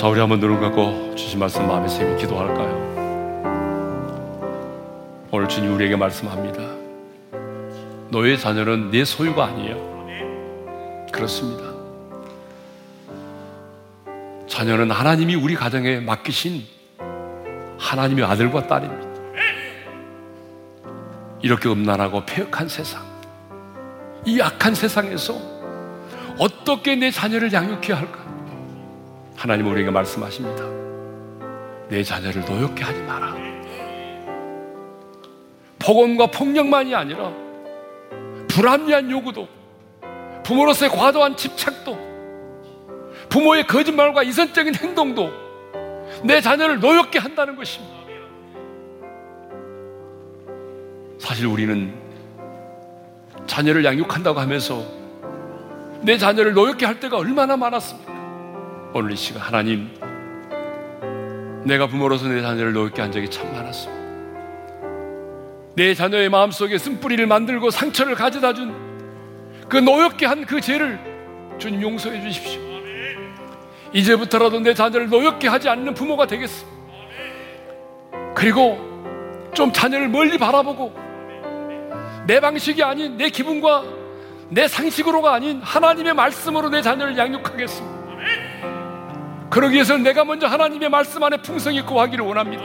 자, 0.01 0.09
우리 0.09 0.19
한번 0.19 0.41
눈을 0.41 0.59
감고 0.59 1.15
주신 1.15 1.39
말씀 1.39 1.69
마음에 1.69 1.87
새겨 1.87 2.17
기도할까요? 2.17 2.71
오늘 5.31 5.47
주님 5.47 5.75
우리에게 5.75 5.95
말씀합니다. 5.95 6.63
너의 8.11 8.39
자녀는 8.39 8.91
내 8.91 9.05
소유가 9.05 9.45
아니에요. 9.45 9.77
그렇습니다. 11.13 11.65
자녀는 14.47 14.91
하나님이 14.91 15.35
우리 15.35 15.55
가정에 15.55 16.01
맡기신 16.01 16.65
하나님의 17.77 18.25
아들과 18.25 18.69
딸입니다. 18.69 19.07
이렇게 21.43 21.69
음란하고 21.69 22.25
폐역한 22.25 22.71
세상, 22.71 23.03
이 24.25 24.41
악한 24.41 24.75
세상에서 24.75 25.35
어떻게 26.39 26.97
내 26.97 27.11
자녀를 27.11 27.53
양육해야 27.53 27.99
할까? 27.99 28.30
하나님 29.41 29.69
우리에게 29.69 29.91
말씀하십니다. 29.91 30.67
내 31.89 32.03
자녀를 32.03 32.45
노엽게 32.45 32.85
하지 32.85 33.01
마라. 33.05 33.35
폭언과 35.79 36.27
폭력만이 36.27 36.95
아니라 36.95 37.33
불합리한 38.49 39.11
요구도 39.11 39.49
부모로서의 40.45 40.91
과도한 40.91 41.39
집착도 41.39 41.97
부모의 43.31 43.67
거짓말과 43.67 44.25
이선적인 44.25 44.75
행동도 44.75 45.31
내 46.23 46.43
자녀를 46.43 46.79
노엽게 46.79 47.19
한다는 47.19 47.57
것입니다. 47.57 47.95
사실 51.19 51.47
우리는 51.47 51.95
자녀를 53.47 53.87
양육한다고 53.87 54.39
하면서 54.39 54.85
내 56.03 56.19
자녀를 56.19 56.53
노엽게 56.53 56.85
할 56.85 57.01
때가 57.01 57.17
얼마나 57.17 57.57
많았습니까? 57.57 58.10
오늘 58.93 59.13
이 59.13 59.17
시간 59.17 59.43
하나님 59.43 59.89
내가 61.65 61.87
부모로서 61.87 62.27
내 62.29 62.41
자녀를 62.43 62.73
노엽게 62.73 63.01
한 63.03 63.13
적이 63.13 63.29
참 63.31 63.53
많았습니다. 63.53 64.01
내 65.77 65.95
자녀의 65.95 66.29
마음속에 66.29 66.79
쓴뿌리를 66.79 67.25
만들고 67.27 67.71
상처를 67.71 68.15
가져다 68.15 68.53
준 68.55 68.91
그 69.69 69.77
노엽게 69.77 70.27
한 70.27 70.45
그 70.45 70.61
죄를 70.61 70.99
주님 71.59 71.81
용서해 71.83 72.21
주십시오. 72.23 72.61
이제부터라도 73.93 74.59
내 74.59 74.75
자녀를 74.75 75.09
노엽게 75.09 75.47
하지 75.47 75.69
않는 75.69 75.95
부모가 75.95 76.27
되겠습니다. 76.27 76.69
그리고 78.35 78.79
좀 79.55 79.73
자녀를 79.73 80.09
멀리 80.09 80.39
바라보고 80.39 80.93
내 82.27 82.41
방식이 82.41 82.83
아닌 82.83 83.17
내 83.17 83.29
기분과 83.31 83.85
내 84.49 84.67
상식으로가 84.67 85.35
아닌 85.35 85.61
하나님의 85.63 86.15
말씀으로 86.15 86.69
내 86.69 86.83
자녀를 86.83 87.17
양육하겠습니다. 87.17 88.00
그러기 89.51 89.75
위해서는 89.75 90.05
내가 90.05 90.25
먼저 90.25 90.47
하나님의 90.47 90.89
말씀 90.89 91.23
안에 91.23 91.39
풍성히 91.43 91.85
거하기를 91.85 92.25
원합니다. 92.25 92.63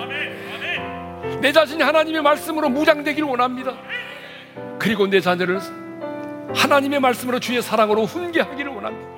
내 1.41 1.51
자신이 1.51 1.81
하나님의 1.81 2.21
말씀으로 2.21 2.69
무장되기를 2.69 3.27
원합니다. 3.27 3.73
그리고 4.79 5.07
내 5.07 5.19
자녀를 5.19 5.59
하나님의 6.53 6.99
말씀으로 6.99 7.39
주의 7.39 7.61
사랑으로 7.61 8.05
훈계하기를 8.05 8.71
원합니다. 8.71 9.15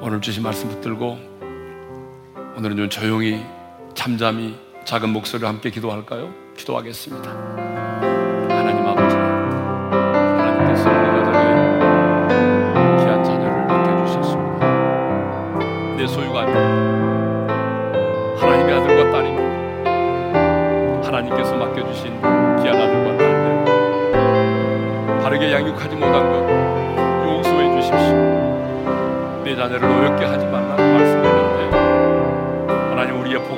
오늘 0.00 0.20
주신 0.20 0.42
말씀 0.42 0.68
붙들고 0.68 1.18
오늘은 2.56 2.76
좀 2.76 2.88
조용히 2.88 3.44
잠잠히 3.94 4.56
작은 4.84 5.10
목소리로 5.10 5.48
함께 5.48 5.70
기도할까요? 5.70 6.32
기도하겠습니다. 6.56 7.73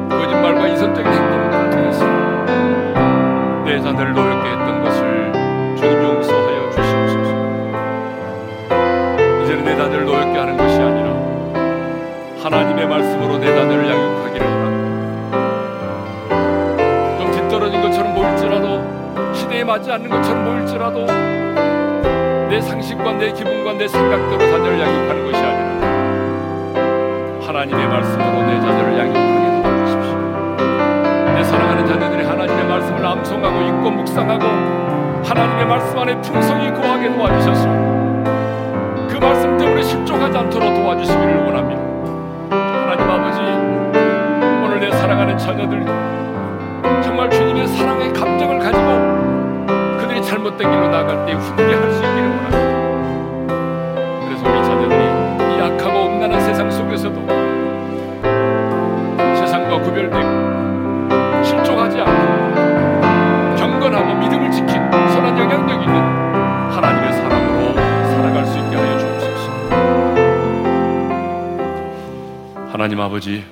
거짓말과 0.08 0.68
이선적인 0.68 1.10
행동을 1.12 1.70
통했습니다. 1.70 2.20
내 3.64 3.80
자녀를 3.80 4.12
노엽게 4.12 4.48
했던 4.50 4.82
것을 4.84 5.32
주님 5.76 6.02
용서하여 6.02 6.70
주시옵소서. 6.70 7.30
이제는 9.42 9.64
내 9.64 9.74
자녀를 9.76 10.04
노엽게 10.04 10.38
하는 10.38 10.56
것이 10.56 10.80
아니라 10.80 11.10
하나님의 12.42 12.86
말씀으로 12.88 13.38
내 13.38 13.46
자녀를 13.46 13.88
양육하기를 13.88 14.46
원합니다. 14.46 14.90
좀 17.18 17.30
뒤떨어진 17.30 17.80
것처럼 17.80 18.14
보일지라도 18.14 19.00
시대에 19.34 19.64
맞지 19.64 19.90
않는 19.92 20.10
것처럼 20.10 20.44
보일지라도 20.44 21.06
내 22.60 22.66
상식과 22.66 23.12
내 23.14 23.32
기분과 23.32 23.72
내 23.72 23.88
생각대로 23.88 24.38
자녀를 24.38 24.78
양육하는 24.78 25.24
것이 25.24 25.42
아니라 25.42 25.80
하나님의 27.46 27.88
말씀으로 27.88 28.42
내 28.42 28.60
자녀를 28.60 28.98
양육하게 28.98 29.62
도와주십시오. 29.62 30.14
내 31.36 31.42
사랑하는 31.42 31.86
자녀들이 31.86 32.22
하나님의 32.22 32.64
말씀을 32.66 33.06
암송하고 33.06 33.62
읽고 33.62 33.90
묵상하고 33.90 34.44
하나님의 35.24 35.66
말씀 35.68 35.98
안에 35.98 36.20
풍성히 36.20 36.70
거하게 36.74 37.10
도와주셔서 37.14 37.66
그 39.08 39.16
말씀 39.18 39.56
때문에 39.56 39.82
실족하지 39.82 40.36
않도록 40.36 40.74
도와주시기를 40.74 41.36
원합니다. 41.46 41.80
하나님 42.50 43.10
아버지 43.10 43.40
오늘 44.66 44.80
내 44.80 44.90
사랑하는 44.98 45.38
자녀들 45.38 45.82
정말 47.02 47.30
주님의 47.30 47.68
사랑의 47.68 48.12
감정을 48.12 48.58
가지고 48.58 49.30
그들이 49.98 50.22
잘못된 50.22 50.70
길로 50.70 50.88
나갈 50.88 51.24
때 51.24 51.32
훈계할 51.32 51.90
수 51.92 52.04
있기를 52.04 52.28
원합니다. 52.28 52.49
않고 63.90 64.00
경건하고 64.00 64.14
믿음을 64.20 64.50
지키고 64.50 64.72
선한 64.72 65.38
영향력 65.38 65.82
있는 65.82 65.94
하나님의 66.70 67.12
사람으로 67.12 67.74
살아갈 67.74 68.46
수 68.46 68.58
있게 68.58 68.76
하여 68.76 68.98
주옵소서. 68.98 69.50
하나님 72.70 73.00
아버지, 73.00 73.44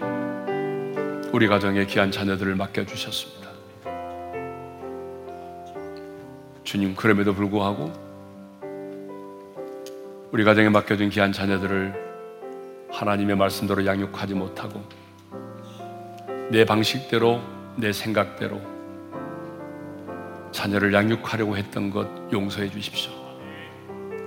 우리 1.33 1.49
가정에 1.49 1.85
귀한 1.87 2.11
자녀들을 2.11 2.55
맡겨 2.55 2.87
주셨습니다. 2.87 3.49
주님, 6.65 6.95
그럼에도 6.95 7.35
불구하고 7.35 7.93
우리 10.31 10.45
가정에 10.45 10.69
맡겨진 10.69 11.11
귀한 11.11 11.33
자녀들을 11.33 12.09
하나님의 12.91 13.37
말씀대로 13.37 13.85
양육하지 13.85 14.35
못하고 14.35 14.83
내 16.51 16.65
방식대로, 16.65 17.41
내 17.77 17.93
생각대로 17.93 18.78
자녀를 20.53 20.93
양육하려고 20.93 21.57
했던 21.57 21.91
것 21.91 22.09
용서해 22.33 22.71
주십시오. 22.71 23.13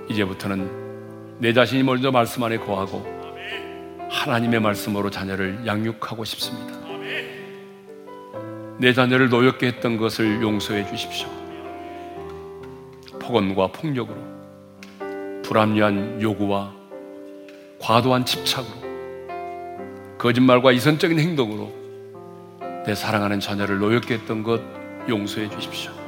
이제부터는 0.08 1.38
내 1.38 1.52
자신이 1.52 1.82
먼저 1.82 2.10
말씀 2.10 2.42
안에 2.42 2.58
거하고 2.58 3.04
하나님의 4.08 4.60
말씀으로 4.60 5.10
자녀를 5.10 5.66
양육하고 5.66 6.24
싶습니다. 6.24 6.80
내 8.78 8.92
자녀를 8.92 9.28
노엽게 9.28 9.66
했던 9.68 9.96
것을 9.96 10.42
용서해 10.42 10.86
주십시오. 10.86 11.28
폭언과 13.20 13.68
폭력으로 13.68 14.16
불합리한 15.42 16.20
요구와 16.20 16.72
과도한 17.78 18.24
집착으로 18.24 18.82
거짓말과 20.18 20.72
이선적인 20.72 21.18
행동으로 21.18 21.72
내 22.86 22.94
사랑하는 22.94 23.40
자녀를 23.40 23.78
노엽게 23.78 24.14
했던 24.14 24.42
것 24.42 24.60
용서해 25.08 25.48
주십시오. 25.50 26.01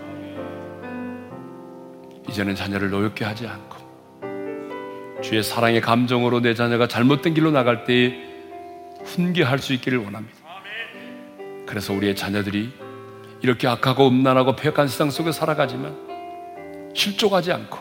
이제는 2.34 2.56
자녀를 2.56 2.90
노엽게 2.90 3.24
하지 3.24 3.46
않고 3.46 5.22
주의 5.22 5.40
사랑의 5.42 5.80
감정으로 5.80 6.40
내 6.40 6.52
자녀가 6.52 6.88
잘못된 6.88 7.32
길로 7.32 7.52
나갈 7.52 7.84
때에 7.84 8.12
훈계할 9.04 9.60
수 9.60 9.72
있기를 9.72 9.98
원합니다. 9.98 10.36
그래서 11.64 11.92
우리의 11.92 12.16
자녀들이 12.16 12.72
이렇게 13.40 13.68
악하고 13.68 14.08
음란하고 14.08 14.56
폐역한 14.56 14.88
세상 14.88 15.10
속에 15.10 15.30
살아가지만 15.30 16.92
실족하지 16.94 17.52
않고 17.52 17.78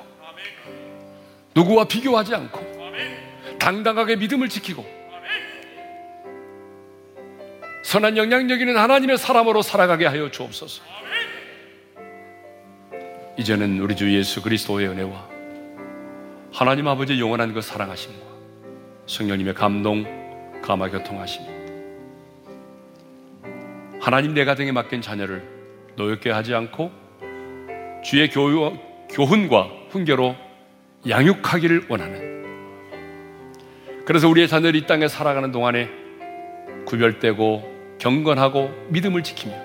누구와 1.56 1.86
비교하지 1.86 2.36
않고 2.36 2.62
당당하게 3.58 4.18
믿음을 4.18 4.50
지키고 4.50 4.86
선한 7.84 8.18
영향력 8.18 8.60
있는 8.62 8.78
하나님의 8.78 9.18
사람으로 9.18 9.64
살아가게 9.64 10.06
하여 10.06 10.30
주옵소서. 10.30 11.03
이제는 13.36 13.80
우리 13.80 13.96
주 13.96 14.14
예수 14.16 14.44
그리스도의 14.44 14.88
은혜와 14.90 15.28
하나님 16.52 16.88
아버지의 16.88 17.20
영원한 17.20 17.54
그 17.54 17.62
사랑하심과 17.62 18.24
성령님의 19.08 19.56
감동, 19.56 20.06
감화 20.62 20.90
교통하심 20.90 21.42
하나님 24.00 24.36
내 24.36 24.46
가정에 24.46 24.72
맡긴 24.72 25.02
자녀를 25.02 25.44
노엽게 25.96 26.30
하지 26.30 26.54
않고 26.54 26.92
주의 28.04 28.30
교유, 28.30 28.78
교훈과 29.10 29.70
훈계로 29.90 30.36
양육하기를 31.10 31.88
원하는 31.90 32.34
그래서 34.06 34.28
우리의 34.28 34.48
자녀들이 34.48 34.80
이 34.80 34.86
땅에 34.86 35.08
살아가는 35.08 35.52
동안에 35.52 35.90
구별되고 36.86 37.98
경건하고 37.98 38.70
믿음을 38.90 39.24
지키며 39.24 39.63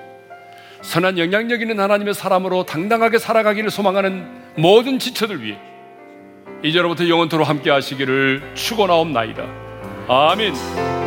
선한 0.83 1.19
영향력 1.19 1.61
있는 1.61 1.81
하나님의 1.81 2.15
사람으로 2.15 2.65
당당하게 2.65 3.19
살아가기를 3.19 3.71
소망하는 3.71 4.27
모든 4.57 4.99
지체들 4.99 5.43
위해 5.43 5.59
이제로부터 6.63 7.09
영원토로 7.09 7.45
함께 7.45 7.71
하시기를 7.71 8.53
축원하옵나이다. 8.55 9.45
아멘. 10.09 10.98